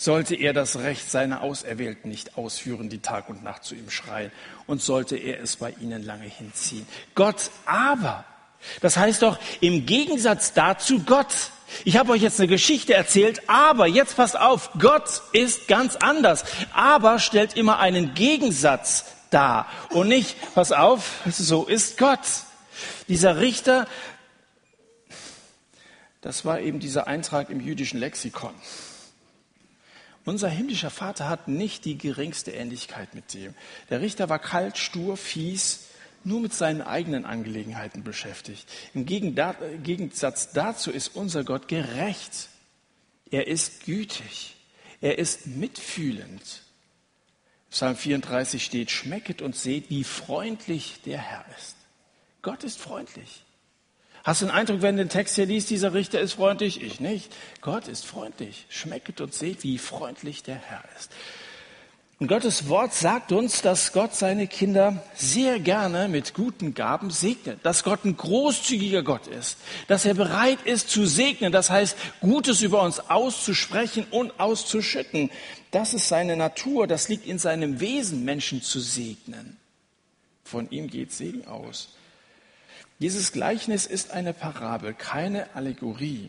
sollte 0.00 0.34
er 0.34 0.54
das 0.54 0.78
Recht 0.78 1.10
seiner 1.10 1.42
Auserwählten 1.42 2.10
nicht 2.10 2.38
ausführen, 2.38 2.88
die 2.88 3.00
Tag 3.00 3.28
und 3.28 3.44
Nacht 3.44 3.64
zu 3.64 3.74
ihm 3.74 3.90
schreien, 3.90 4.32
und 4.66 4.80
sollte 4.80 5.18
er 5.18 5.42
es 5.42 5.56
bei 5.56 5.74
ihnen 5.78 6.02
lange 6.02 6.24
hinziehen. 6.24 6.86
Gott 7.14 7.50
aber, 7.66 8.24
das 8.80 8.96
heißt 8.96 9.20
doch 9.20 9.38
im 9.60 9.84
Gegensatz 9.84 10.54
dazu 10.54 11.00
Gott. 11.00 11.34
Ich 11.84 11.98
habe 11.98 12.12
euch 12.12 12.22
jetzt 12.22 12.40
eine 12.40 12.48
Geschichte 12.48 12.94
erzählt, 12.94 13.42
aber 13.46 13.86
jetzt 13.86 14.16
passt 14.16 14.40
auf, 14.40 14.70
Gott 14.78 15.20
ist 15.32 15.68
ganz 15.68 15.96
anders. 15.96 16.44
Aber 16.72 17.18
stellt 17.18 17.54
immer 17.58 17.78
einen 17.78 18.14
Gegensatz 18.14 19.04
dar 19.28 19.66
und 19.90 20.08
nicht, 20.08 20.34
pass 20.54 20.72
auf, 20.72 21.20
so 21.26 21.66
ist 21.66 21.98
Gott. 21.98 22.20
Dieser 23.06 23.38
Richter, 23.38 23.86
das 26.22 26.46
war 26.46 26.60
eben 26.60 26.80
dieser 26.80 27.06
Eintrag 27.06 27.50
im 27.50 27.60
jüdischen 27.60 28.00
Lexikon. 28.00 28.54
Unser 30.24 30.48
himmlischer 30.48 30.90
Vater 30.90 31.28
hat 31.28 31.48
nicht 31.48 31.84
die 31.84 31.96
geringste 31.96 32.50
Ähnlichkeit 32.50 33.14
mit 33.14 33.32
dem. 33.34 33.54
Der 33.88 34.00
Richter 34.00 34.28
war 34.28 34.38
kalt, 34.38 34.76
stur, 34.76 35.16
fies, 35.16 35.86
nur 36.24 36.40
mit 36.40 36.52
seinen 36.52 36.82
eigenen 36.82 37.24
Angelegenheiten 37.24 38.04
beschäftigt. 38.04 38.68
Im 38.92 39.06
Gegensatz 39.06 40.52
dazu 40.52 40.90
ist 40.90 41.16
unser 41.16 41.44
Gott 41.44 41.68
gerecht. 41.68 42.48
Er 43.30 43.46
ist 43.46 43.84
gütig. 43.84 44.56
Er 45.00 45.18
ist 45.18 45.46
mitfühlend. 45.46 46.62
Psalm 47.70 47.96
34 47.96 48.62
steht, 48.62 48.90
schmecket 48.90 49.40
und 49.40 49.56
seht, 49.56 49.88
wie 49.88 50.04
freundlich 50.04 51.00
der 51.06 51.18
Herr 51.18 51.44
ist. 51.56 51.76
Gott 52.42 52.64
ist 52.64 52.78
freundlich. 52.78 53.44
Hast 54.22 54.42
du 54.42 54.46
den 54.46 54.54
Eindruck, 54.54 54.82
wenn 54.82 54.96
du 54.96 55.04
den 55.04 55.08
Text 55.08 55.36
hier 55.36 55.46
liest, 55.46 55.70
dieser 55.70 55.94
Richter 55.94 56.20
ist 56.20 56.34
freundlich? 56.34 56.82
Ich 56.82 57.00
nicht. 57.00 57.32
Gott 57.62 57.88
ist 57.88 58.06
freundlich. 58.06 58.66
Schmecket 58.68 59.20
und 59.20 59.32
seht, 59.32 59.62
wie 59.62 59.78
freundlich 59.78 60.42
der 60.42 60.56
Herr 60.56 60.84
ist. 60.98 61.10
Und 62.20 62.28
Gottes 62.28 62.68
Wort 62.68 62.92
sagt 62.92 63.32
uns, 63.32 63.62
dass 63.62 63.94
Gott 63.94 64.14
seine 64.14 64.46
Kinder 64.46 65.02
sehr 65.14 65.58
gerne 65.58 66.06
mit 66.06 66.34
guten 66.34 66.74
Gaben 66.74 67.10
segnet, 67.10 67.60
dass 67.62 67.82
Gott 67.82 68.04
ein 68.04 68.14
großzügiger 68.14 69.02
Gott 69.02 69.26
ist, 69.26 69.56
dass 69.88 70.04
er 70.04 70.12
bereit 70.12 70.58
ist 70.66 70.90
zu 70.90 71.06
segnen, 71.06 71.50
das 71.50 71.70
heißt 71.70 71.96
Gutes 72.20 72.60
über 72.60 72.82
uns 72.82 73.00
auszusprechen 73.08 74.04
und 74.10 74.38
auszuschütten. 74.38 75.30
Das 75.70 75.94
ist 75.94 76.08
seine 76.08 76.36
Natur, 76.36 76.86
das 76.86 77.08
liegt 77.08 77.26
in 77.26 77.38
seinem 77.38 77.80
Wesen, 77.80 78.22
Menschen 78.26 78.60
zu 78.60 78.80
segnen. 78.80 79.56
Von 80.44 80.70
ihm 80.70 80.88
geht 80.88 81.12
Segen 81.12 81.46
aus. 81.46 81.88
Dieses 83.00 83.32
Gleichnis 83.32 83.86
ist 83.86 84.10
eine 84.10 84.34
Parabel, 84.34 84.92
keine 84.92 85.54
Allegorie. 85.54 86.28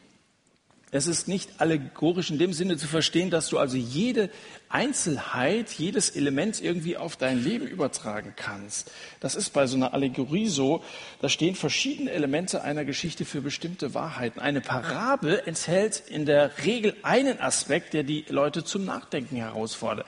Es 0.93 1.07
ist 1.07 1.29
nicht 1.29 1.49
allegorisch 1.60 2.31
in 2.31 2.38
dem 2.38 2.51
Sinne 2.51 2.75
zu 2.75 2.86
verstehen, 2.86 3.29
dass 3.29 3.47
du 3.47 3.57
also 3.57 3.77
jede 3.77 4.29
Einzelheit, 4.67 5.71
jedes 5.71 6.10
Element 6.10 6.62
irgendwie 6.62 6.97
auf 6.97 7.15
dein 7.15 7.41
Leben 7.41 7.65
übertragen 7.65 8.34
kannst. 8.36 8.91
Das 9.21 9.36
ist 9.36 9.51
bei 9.51 9.67
so 9.67 9.77
einer 9.77 9.93
Allegorie 9.93 10.47
so. 10.47 10.84
Da 11.21 11.29
stehen 11.29 11.55
verschiedene 11.55 12.12
Elemente 12.12 12.62
einer 12.62 12.84
Geschichte 12.84 13.23
für 13.23 13.41
bestimmte 13.41 13.93
Wahrheiten. 13.93 14.41
Eine 14.41 14.60
Parabel 14.60 15.41
enthält 15.45 16.03
in 16.10 16.25
der 16.25 16.51
Regel 16.65 16.95
einen 17.03 17.39
Aspekt, 17.39 17.93
der 17.93 18.03
die 18.03 18.25
Leute 18.27 18.65
zum 18.65 18.84
Nachdenken 18.84 19.38
herausfordert. 19.38 20.05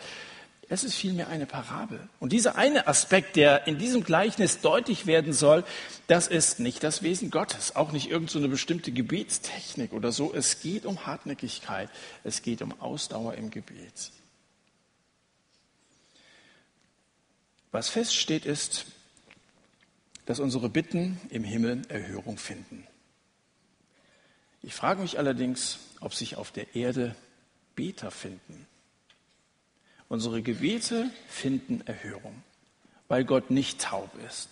Es 0.69 0.83
ist 0.83 0.95
vielmehr 0.95 1.27
eine 1.27 1.45
Parabel. 1.45 2.07
Und 2.19 2.31
dieser 2.31 2.55
eine 2.55 2.87
Aspekt, 2.87 3.35
der 3.35 3.67
in 3.67 3.77
diesem 3.77 4.03
Gleichnis 4.03 4.61
deutlich 4.61 5.05
werden 5.05 5.33
soll, 5.33 5.63
das 6.07 6.27
ist 6.27 6.59
nicht 6.59 6.83
das 6.83 7.03
Wesen 7.03 7.31
Gottes, 7.31 7.75
auch 7.75 7.91
nicht 7.91 8.09
irgendeine 8.09 8.45
so 8.45 8.49
bestimmte 8.49 8.91
Gebetstechnik 8.91 9.93
oder 9.93 10.11
so. 10.11 10.33
Es 10.33 10.61
geht 10.61 10.85
um 10.85 11.05
Hartnäckigkeit, 11.05 11.89
es 12.23 12.41
geht 12.41 12.61
um 12.61 12.79
Ausdauer 12.81 13.35
im 13.35 13.51
Gebet. 13.51 14.11
Was 17.71 17.89
feststeht 17.89 18.45
ist, 18.45 18.85
dass 20.25 20.39
unsere 20.39 20.69
Bitten 20.69 21.19
im 21.29 21.43
Himmel 21.43 21.81
Erhörung 21.89 22.37
finden. 22.37 22.87
Ich 24.61 24.73
frage 24.73 25.01
mich 25.01 25.17
allerdings, 25.17 25.79
ob 25.99 26.13
sich 26.13 26.37
auf 26.37 26.51
der 26.51 26.75
Erde 26.75 27.15
Beter 27.75 28.11
finden. 28.11 28.67
Unsere 30.13 30.43
Gebete 30.43 31.09
finden 31.27 31.81
Erhörung, 31.87 32.43
weil 33.07 33.25
Gott 33.25 33.49
nicht 33.49 33.81
taub 33.81 34.11
ist, 34.27 34.47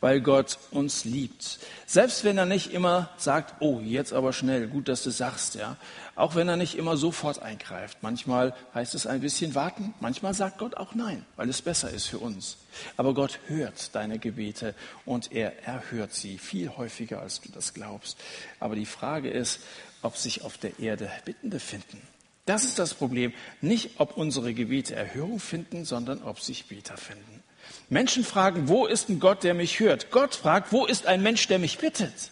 weil 0.00 0.20
Gott 0.20 0.58
uns 0.72 1.04
liebt. 1.04 1.60
Selbst 1.86 2.24
wenn 2.24 2.36
er 2.36 2.46
nicht 2.46 2.72
immer 2.72 3.08
sagt, 3.16 3.62
oh, 3.62 3.78
jetzt 3.78 4.12
aber 4.12 4.32
schnell, 4.32 4.66
gut, 4.66 4.88
dass 4.88 5.04
du 5.04 5.10
sagst, 5.10 5.54
ja. 5.54 5.76
Auch 6.16 6.34
wenn 6.34 6.48
er 6.48 6.56
nicht 6.56 6.74
immer 6.74 6.96
sofort 6.96 7.40
eingreift. 7.40 7.98
Manchmal 8.00 8.56
heißt 8.74 8.96
es 8.96 9.06
ein 9.06 9.20
bisschen 9.20 9.54
warten, 9.54 9.94
manchmal 10.00 10.34
sagt 10.34 10.58
Gott 10.58 10.76
auch 10.76 10.96
nein, 10.96 11.24
weil 11.36 11.48
es 11.48 11.62
besser 11.62 11.90
ist 11.90 12.06
für 12.06 12.18
uns. 12.18 12.56
Aber 12.96 13.14
Gott 13.14 13.38
hört 13.46 13.94
deine 13.94 14.18
Gebete 14.18 14.74
und 15.04 15.30
er 15.30 15.64
erhört 15.64 16.12
sie 16.12 16.38
viel 16.38 16.70
häufiger, 16.70 17.20
als 17.20 17.40
du 17.40 17.52
das 17.52 17.72
glaubst. 17.72 18.18
Aber 18.58 18.74
die 18.74 18.84
Frage 18.84 19.30
ist, 19.30 19.60
ob 20.02 20.16
sich 20.16 20.42
auf 20.42 20.58
der 20.58 20.80
Erde 20.80 21.08
Bittende 21.24 21.60
finden. 21.60 22.02
Das 22.48 22.64
ist 22.64 22.78
das 22.78 22.94
Problem. 22.94 23.34
Nicht, 23.60 24.00
ob 24.00 24.16
unsere 24.16 24.54
Gebete 24.54 24.94
Erhörung 24.94 25.38
finden, 25.38 25.84
sondern 25.84 26.22
ob 26.22 26.40
sich 26.40 26.64
Beter 26.64 26.96
finden. 26.96 27.42
Menschen 27.90 28.24
fragen, 28.24 28.68
wo 28.68 28.86
ist 28.86 29.10
ein 29.10 29.20
Gott, 29.20 29.44
der 29.44 29.52
mich 29.52 29.80
hört? 29.80 30.10
Gott 30.10 30.34
fragt, 30.34 30.72
wo 30.72 30.86
ist 30.86 31.04
ein 31.04 31.22
Mensch, 31.22 31.46
der 31.48 31.58
mich 31.58 31.76
bittet? 31.76 32.30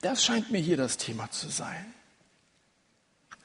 Das 0.00 0.24
scheint 0.24 0.50
mir 0.50 0.62
hier 0.62 0.78
das 0.78 0.96
Thema 0.96 1.30
zu 1.30 1.50
sein. 1.50 1.92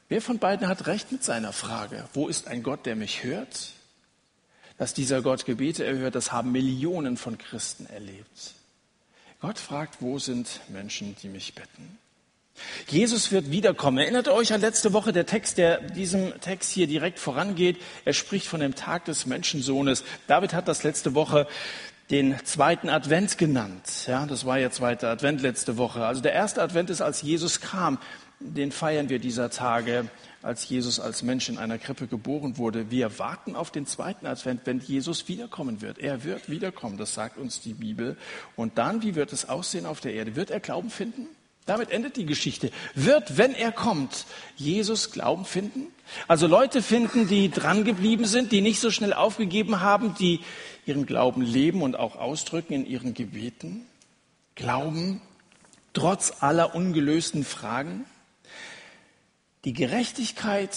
Wer 0.07 0.21
von 0.21 0.39
beiden 0.39 0.69
hat 0.69 0.87
recht 0.87 1.11
mit 1.11 1.21
seiner 1.21 1.51
Frage? 1.51 2.07
Wo 2.13 2.29
ist 2.29 2.47
ein 2.47 2.63
Gott, 2.63 2.85
der 2.85 2.95
mich 2.95 3.21
hört? 3.21 3.73
Dass 4.77 4.93
dieser 4.93 5.21
Gott 5.21 5.45
Gebete 5.45 5.85
erhört, 5.85 6.15
das 6.15 6.31
haben 6.31 6.53
Millionen 6.53 7.17
von 7.17 7.37
Christen 7.37 7.87
erlebt. 7.87 8.53
Gott 9.41 9.59
fragt, 9.59 10.01
wo 10.01 10.17
sind 10.17 10.61
Menschen, 10.69 11.17
die 11.21 11.27
mich 11.27 11.55
bitten? 11.55 11.99
Jesus 12.87 13.31
wird 13.31 13.51
wiederkommen. 13.51 13.97
Erinnert 13.97 14.27
euch 14.27 14.53
an 14.53 14.61
letzte 14.61 14.93
Woche 14.93 15.13
der 15.13 15.25
Text, 15.25 15.57
der 15.57 15.81
diesem 15.81 16.39
Text 16.41 16.71
hier 16.71 16.87
direkt 16.87 17.19
vorangeht. 17.19 17.77
Er 18.05 18.13
spricht 18.13 18.47
von 18.47 18.59
dem 18.59 18.75
Tag 18.75 19.05
des 19.05 19.25
Menschensohnes. 19.25 20.03
David 20.27 20.53
hat 20.53 20.67
das 20.67 20.83
letzte 20.83 21.15
Woche 21.15 21.47
den 22.09 22.35
zweiten 22.43 22.89
Advent 22.89 23.37
genannt. 23.37 24.07
Ja, 24.07 24.25
das 24.25 24.45
war 24.45 24.57
ja 24.57 24.71
zweiter 24.71 25.09
Advent 25.09 25.41
letzte 25.41 25.77
Woche. 25.77 26.05
Also 26.05 26.21
der 26.21 26.33
erste 26.33 26.61
Advent 26.61 26.89
ist, 26.89 27.01
als 27.01 27.21
Jesus 27.21 27.61
kam. 27.61 27.99
Den 28.41 28.71
feiern 28.71 29.09
wir 29.09 29.19
dieser 29.19 29.49
Tage, 29.49 30.05
als 30.41 30.67
Jesus 30.69 30.99
als 31.01 31.23
Mensch 31.23 31.49
in 31.49 31.57
einer 31.57 31.77
Krippe 31.77 32.07
geboren 32.07 32.57
wurde. 32.57 32.89
Wir 32.89 33.19
warten 33.19 33.55
auf 33.55 33.69
den 33.69 33.85
zweiten 33.85 34.25
Advent, 34.25 34.61
wenn 34.63 34.79
Jesus 34.79 35.27
wiederkommen 35.27 35.81
wird. 35.81 35.99
Er 35.99 36.23
wird 36.23 36.49
wiederkommen, 36.49 36.97
das 36.97 37.13
sagt 37.13 37.37
uns 37.37 37.59
die 37.59 37.73
Bibel. 37.73 38.15
Und 38.55 38.77
dann, 38.77 39.03
wie 39.03 39.15
wird 39.15 39.33
es 39.33 39.49
aussehen 39.49 39.85
auf 39.85 39.99
der 39.99 40.13
Erde? 40.13 40.37
Wird 40.37 40.51
er 40.51 40.61
Glauben 40.61 40.89
finden? 40.89 41.27
Damit 41.69 41.91
endet 41.91 42.17
die 42.17 42.25
Geschichte. 42.25 42.71
Wird, 42.95 43.37
wenn 43.37 43.53
er 43.53 43.71
kommt, 43.71 44.25
Jesus 44.55 45.11
Glauben 45.11 45.45
finden? 45.45 45.85
Also 46.27 46.47
Leute 46.47 46.81
finden, 46.81 47.27
die 47.27 47.51
drangeblieben 47.51 48.25
sind, 48.25 48.51
die 48.51 48.61
nicht 48.61 48.79
so 48.79 48.89
schnell 48.89 49.13
aufgegeben 49.13 49.79
haben, 49.79 50.15
die 50.15 50.39
ihren 50.87 51.05
Glauben 51.05 51.43
leben 51.43 51.83
und 51.83 51.95
auch 51.95 52.15
ausdrücken 52.15 52.73
in 52.73 52.87
ihren 52.87 53.13
Gebeten? 53.13 53.85
Glauben 54.55 55.21
trotz 55.93 56.41
aller 56.41 56.73
ungelösten 56.73 57.43
Fragen? 57.43 58.05
Die 59.63 59.73
Gerechtigkeit 59.73 60.75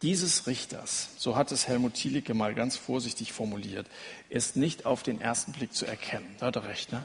dieses 0.00 0.46
Richters, 0.46 1.10
so 1.18 1.36
hat 1.36 1.52
es 1.52 1.68
Helmut 1.68 1.92
Thielicke 1.92 2.32
mal 2.32 2.54
ganz 2.54 2.76
vorsichtig 2.76 3.34
formuliert, 3.34 3.86
ist 4.30 4.56
nicht 4.56 4.86
auf 4.86 5.02
den 5.02 5.20
ersten 5.20 5.52
Blick 5.52 5.74
zu 5.74 5.84
erkennen. 5.84 6.36
Da 6.38 6.46
hat 6.46 6.56
er 6.56 6.64
recht, 6.64 6.90
ne? 6.90 7.04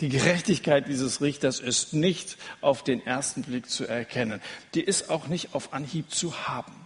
Die 0.00 0.10
Gerechtigkeit 0.10 0.88
dieses 0.88 1.22
Richters 1.22 1.58
ist 1.58 1.94
nicht 1.94 2.36
auf 2.60 2.84
den 2.84 3.04
ersten 3.06 3.42
Blick 3.42 3.70
zu 3.70 3.86
erkennen. 3.86 4.42
Die 4.74 4.82
ist 4.82 5.08
auch 5.08 5.26
nicht 5.28 5.54
auf 5.54 5.72
Anhieb 5.72 6.10
zu 6.10 6.46
haben. 6.46 6.85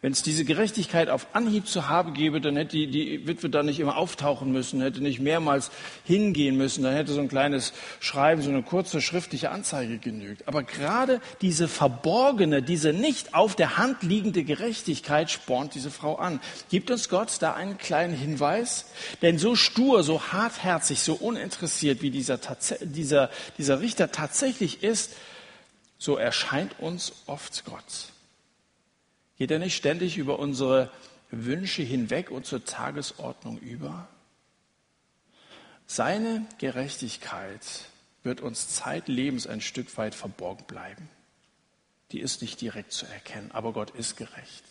Wenn 0.00 0.12
es 0.12 0.22
diese 0.22 0.44
Gerechtigkeit 0.44 1.10
auf 1.10 1.26
Anhieb 1.32 1.66
zu 1.66 1.88
haben 1.88 2.14
gäbe, 2.14 2.40
dann 2.40 2.54
hätte 2.54 2.76
die, 2.76 2.86
die 2.86 3.26
Witwe 3.26 3.50
da 3.50 3.64
nicht 3.64 3.80
immer 3.80 3.96
auftauchen 3.96 4.52
müssen, 4.52 4.80
hätte 4.80 5.00
nicht 5.00 5.18
mehrmals 5.18 5.72
hingehen 6.04 6.56
müssen, 6.56 6.84
dann 6.84 6.94
hätte 6.94 7.12
so 7.12 7.20
ein 7.20 7.28
kleines 7.28 7.72
Schreiben, 7.98 8.40
so 8.40 8.50
eine 8.50 8.62
kurze 8.62 9.00
schriftliche 9.00 9.50
Anzeige 9.50 9.98
genügt. 9.98 10.46
Aber 10.46 10.62
gerade 10.62 11.20
diese 11.40 11.66
verborgene, 11.66 12.62
diese 12.62 12.92
nicht 12.92 13.34
auf 13.34 13.56
der 13.56 13.76
Hand 13.76 14.04
liegende 14.04 14.44
Gerechtigkeit 14.44 15.32
spornt 15.32 15.74
diese 15.74 15.90
Frau 15.90 16.14
an. 16.14 16.40
Gibt 16.70 16.92
uns 16.92 17.08
Gott 17.08 17.32
da 17.40 17.54
einen 17.54 17.76
kleinen 17.76 18.14
Hinweis? 18.14 18.84
Denn 19.20 19.36
so 19.36 19.56
stur, 19.56 20.04
so 20.04 20.22
hartherzig, 20.30 21.00
so 21.00 21.14
uninteressiert, 21.14 22.02
wie 22.02 22.10
dieser, 22.10 22.38
dieser, 22.82 23.30
dieser 23.58 23.80
Richter 23.80 24.12
tatsächlich 24.12 24.84
ist, 24.84 25.16
so 25.98 26.16
erscheint 26.16 26.78
uns 26.78 27.12
oft 27.26 27.64
Gott. 27.64 28.12
Geht 29.38 29.50
er 29.52 29.60
nicht 29.60 29.76
ständig 29.76 30.18
über 30.18 30.38
unsere 30.38 30.90
Wünsche 31.30 31.82
hinweg 31.82 32.30
und 32.30 32.44
zur 32.44 32.64
Tagesordnung 32.64 33.58
über? 33.58 34.08
Seine 35.86 36.44
Gerechtigkeit 36.58 37.62
wird 38.22 38.40
uns 38.40 38.68
zeitlebens 38.68 39.46
ein 39.46 39.60
Stück 39.60 39.96
weit 39.96 40.14
verborgen 40.14 40.64
bleiben. 40.66 41.08
Die 42.10 42.20
ist 42.20 42.42
nicht 42.42 42.60
direkt 42.60 42.92
zu 42.92 43.06
erkennen, 43.06 43.50
aber 43.52 43.72
Gott 43.72 43.90
ist 43.90 44.16
gerecht. 44.16 44.64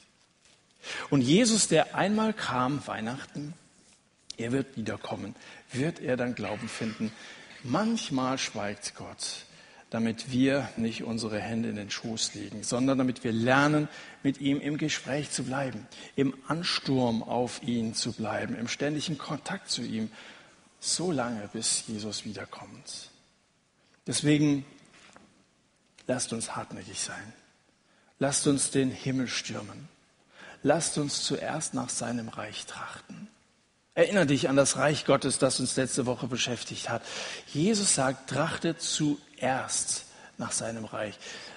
Und 1.09 1.21
Jesus, 1.21 1.67
der 1.67 1.95
einmal 1.95 2.33
kam, 2.33 2.85
Weihnachten, 2.87 3.53
er 4.37 4.51
wird 4.51 4.77
wiederkommen. 4.77 5.35
Wird 5.71 5.99
er 5.99 6.17
dann 6.17 6.35
Glauben 6.35 6.69
finden? 6.69 7.11
Manchmal 7.63 8.37
schweigt 8.37 8.93
Gott 8.95 9.46
damit 9.89 10.31
wir 10.31 10.69
nicht 10.75 11.03
unsere 11.03 11.39
Hände 11.39 11.69
in 11.69 11.75
den 11.77 11.89
Schoß 11.89 12.33
legen, 12.33 12.63
sondern 12.63 12.97
damit 12.97 13.23
wir 13.23 13.31
lernen, 13.31 13.87
mit 14.21 14.41
ihm 14.41 14.59
im 14.59 14.77
Gespräch 14.77 15.31
zu 15.31 15.43
bleiben, 15.43 15.87
im 16.15 16.35
Ansturm 16.47 17.23
auf 17.23 17.63
ihn 17.63 17.93
zu 17.93 18.11
bleiben, 18.11 18.55
im 18.55 18.67
ständigen 18.67 19.17
Kontakt 19.17 19.69
zu 19.69 19.81
ihm, 19.81 20.11
so 20.79 21.11
lange, 21.11 21.49
bis 21.53 21.87
Jesus 21.87 22.25
wiederkommt. 22.25 23.09
Deswegen 24.05 24.65
lasst 26.05 26.33
uns 26.33 26.55
hartnäckig 26.55 26.99
sein. 26.99 27.33
Lasst 28.19 28.47
uns 28.47 28.71
den 28.71 28.91
Himmel 28.91 29.27
stürmen. 29.27 29.89
Lasst 30.63 30.97
uns 30.97 31.23
zuerst 31.23 31.73
nach 31.73 31.89
seinem 31.89 32.29
Reich 32.29 32.65
trachten. 32.65 33.27
Erinnere 33.93 34.27
dich 34.27 34.49
an 34.49 34.55
das 34.55 34.77
Reich 34.77 35.05
Gottes, 35.05 35.39
das 35.39 35.59
uns 35.59 35.75
letzte 35.75 36.05
Woche 36.05 36.27
beschäftigt 36.27 36.89
hat. 36.89 37.01
Jesus 37.47 37.95
sagt, 37.95 38.29
trachtet 38.29 38.81
zuerst 39.37 40.05
nach 40.37 40.51
seinem 40.51 40.85
Reich. 40.85 41.15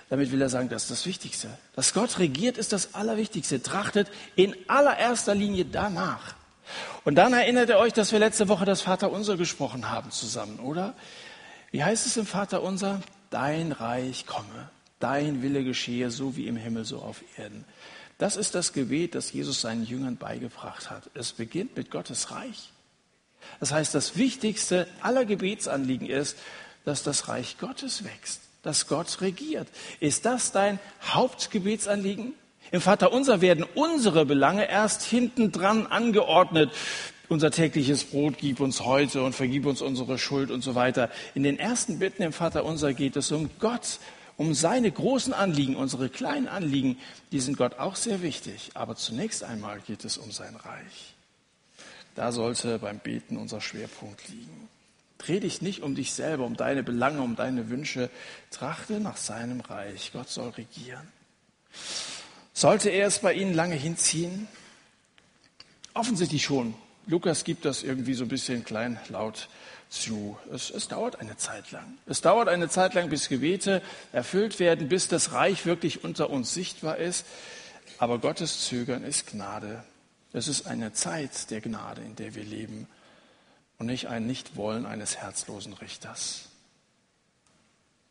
Damit 0.09 0.33
will 0.33 0.41
er 0.41 0.49
sagen, 0.49 0.69
das 0.69 0.85
ist 0.85 0.91
das 0.91 1.07
Wichtigste. 1.07 1.49
Dass 1.77 1.93
Gott 1.93 2.19
regiert, 2.19 2.59
ist 2.59 2.73
das 2.73 2.95
Allerwichtigste. 2.95 3.63
Trachtet 3.63 4.09
in 4.37 4.57
allererster 4.69 5.35
Linie 5.35 5.67
danach. 5.67 6.35
Und 7.05 7.17
dann 7.17 7.33
erinnert 7.33 7.69
ihr 7.69 7.79
euch, 7.79 7.93
dass 7.93 8.13
wir 8.13 8.19
letzte 8.19 8.49
Woche 8.49 8.65
das 8.65 8.83
Vaterunser 8.83 9.37
gesprochen 9.37 9.91
haben 9.91 10.11
zusammen, 10.11 10.61
oder? 10.61 10.95
Wie 11.71 11.85
heißt 11.85 12.07
es 12.07 12.17
im 12.17 12.27
Vaterunser? 12.27 13.01
Dein 13.31 13.73
Reich 13.73 14.27
komme, 14.27 14.71
dein 14.99 15.43
Wille 15.43 15.63
geschehe, 15.63 16.11
so 16.11 16.37
wie 16.37 16.47
im 16.47 16.57
Himmel, 16.57 16.85
so 16.85 16.99
auf 17.01 17.23
Erden. 17.37 17.65
Das 18.19 18.37
ist 18.37 18.55
das 18.55 18.73
Gebet, 18.73 19.15
das 19.15 19.33
Jesus 19.33 19.61
seinen 19.61 19.85
Jüngern 19.85 20.17
beigebracht 20.17 20.91
hat. 20.91 21.11
Es 21.15 21.33
beginnt 21.33 21.77
mit 21.77 21.91
Gottes 21.91 22.31
Reich. 22.33 22.73
Das 23.61 23.73
heißt, 23.73 23.95
das 23.95 24.17
wichtigste 24.17 24.87
aller 25.01 25.25
Gebetsanliegen 25.25 26.09
ist, 26.09 26.37
dass 26.85 27.03
das 27.03 27.29
Reich 27.29 27.59
Gottes 27.59 28.05
wächst, 28.05 28.41
dass 28.63 28.87
Gott 28.87 29.21
regiert. 29.21 29.69
Ist 30.01 30.25
das 30.25 30.53
dein 30.53 30.79
Hauptgebetsanliegen? 31.03 32.35
Im 32.73 32.81
Vater 32.81 33.13
unser 33.13 33.41
werden 33.41 33.65
unsere 33.75 34.25
Belange 34.27 34.69
erst 34.69 35.03
hintendran 35.03 35.87
angeordnet. 35.87 36.71
Unser 37.29 37.51
tägliches 37.51 38.05
Brot 38.05 38.39
gib 38.39 38.61
uns 38.61 38.85
heute 38.85 39.23
und 39.23 39.35
vergib 39.35 39.67
uns 39.67 39.83
unsere 39.83 40.19
Schuld 40.19 40.51
und 40.51 40.63
so 40.63 40.75
weiter. 40.75 41.11
In 41.35 41.43
den 41.43 41.59
ersten 41.59 41.99
Bitten 41.99 42.23
im 42.23 42.33
Vater 42.33 42.65
unser 42.65 42.93
geht 42.93 43.17
es 43.17 43.31
um 43.33 43.51
Gott, 43.61 43.99
um 44.37 44.55
seine 44.55 44.91
großen 44.91 45.33
Anliegen, 45.33 45.77
unsere 45.77 46.09
kleinen 46.09 46.49
Anliegen. 46.49 46.99
Die 47.31 47.41
sind 47.41 47.57
Gott 47.57 47.79
auch 47.79 47.95
sehr 47.95 48.23
wichtig. 48.23 48.71
Aber 48.75 48.97
zunächst 48.97 49.45
einmal 49.45 49.81
geht 49.81 50.05
es 50.05 50.17
um 50.17 50.31
sein 50.31 50.57
Reich. 50.57 51.15
Da 52.15 52.33
sollte 52.33 52.79
beim 52.79 52.99
Beten 52.99 53.37
unser 53.37 53.61
Schwerpunkt 53.61 54.29
liegen. 54.29 54.70
Dreh 55.21 55.39
dich 55.39 55.61
nicht 55.61 55.83
um 55.83 55.95
dich 55.95 56.15
selber, 56.15 56.45
um 56.47 56.57
deine 56.57 56.83
Belange, 56.83 57.21
um 57.21 57.37
deine 57.37 57.69
Wünsche. 57.69 58.09
Trachte 58.51 59.01
nach 59.01 59.19
seinem 59.19 59.61
Reich. 59.61 60.13
Gott 60.15 60.31
soll 60.31 60.49
regieren. 60.51 61.07
Sollte 62.55 62.89
er 62.89 63.07
es 63.07 63.19
bei 63.19 63.35
Ihnen 63.35 63.53
lange 63.53 63.75
hinziehen? 63.75 64.49
Offensichtlich 65.93 66.43
schon. 66.43 66.75
Lukas 67.07 67.45
gibt 67.45 67.67
das 67.67 67.83
irgendwie 67.83 68.15
so 68.15 68.25
ein 68.25 68.29
bisschen 68.29 68.65
kleinlaut 68.65 69.51
zu. 69.91 70.39
Es, 70.55 70.71
es, 70.71 70.89
dauert 70.89 71.21
eine 71.21 71.37
Zeit 71.37 71.71
lang. 71.71 71.99
Es 72.07 72.23
dauert 72.23 72.49
eine 72.49 72.71
Zeit 72.71 72.95
lang, 72.95 73.11
bis 73.11 73.29
Gebete 73.29 73.83
erfüllt 74.13 74.59
werden, 74.59 74.89
bis 74.89 75.09
das 75.09 75.33
Reich 75.33 75.67
wirklich 75.67 76.03
unter 76.03 76.31
uns 76.31 76.55
sichtbar 76.55 76.97
ist. 76.97 77.27
Aber 77.99 78.19
Gottes 78.21 78.67
Zögern 78.67 79.05
ist 79.05 79.27
Gnade. 79.27 79.85
Es 80.33 80.49
ist 80.49 80.67
eine 80.67 80.95
Zeit 80.95 81.51
der 81.51 81.61
Gnade, 81.61 82.01
in 82.01 82.17
der 82.17 82.35
wir 82.35 82.45
leben 82.45 82.87
und 83.81 83.87
nicht 83.87 84.09
ein 84.09 84.27
Nichtwollen 84.27 84.85
eines 84.85 85.17
herzlosen 85.17 85.73
Richters. 85.73 86.51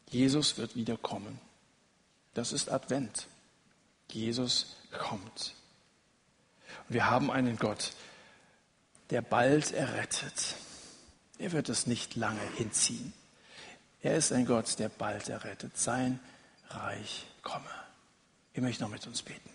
Jesus 0.09 0.57
wird 0.57 0.75
wiederkommen. 0.75 1.39
Das 2.33 2.53
ist 2.53 2.71
Advent. 2.71 3.27
Jesus 4.09 4.77
kommt. 4.91 5.53
Und 6.87 6.95
wir 6.95 7.07
haben 7.07 7.29
einen 7.29 7.57
Gott, 7.57 7.93
der 9.11 9.21
bald 9.21 9.71
errettet. 9.71 10.55
Er 11.37 11.51
wird 11.51 11.69
es 11.69 11.85
nicht 11.85 12.15
lange 12.15 12.41
hinziehen. 12.57 13.13
Er 14.01 14.17
ist 14.17 14.31
ein 14.31 14.47
Gott, 14.47 14.79
der 14.79 14.89
bald 14.89 15.29
errettet. 15.29 15.77
Sein 15.77 16.19
Reich 16.69 17.27
komme. 17.43 17.69
Ich 18.53 18.61
möchte 18.61 18.81
noch 18.81 18.89
mit 18.89 19.05
uns 19.05 19.21
beten. 19.21 19.51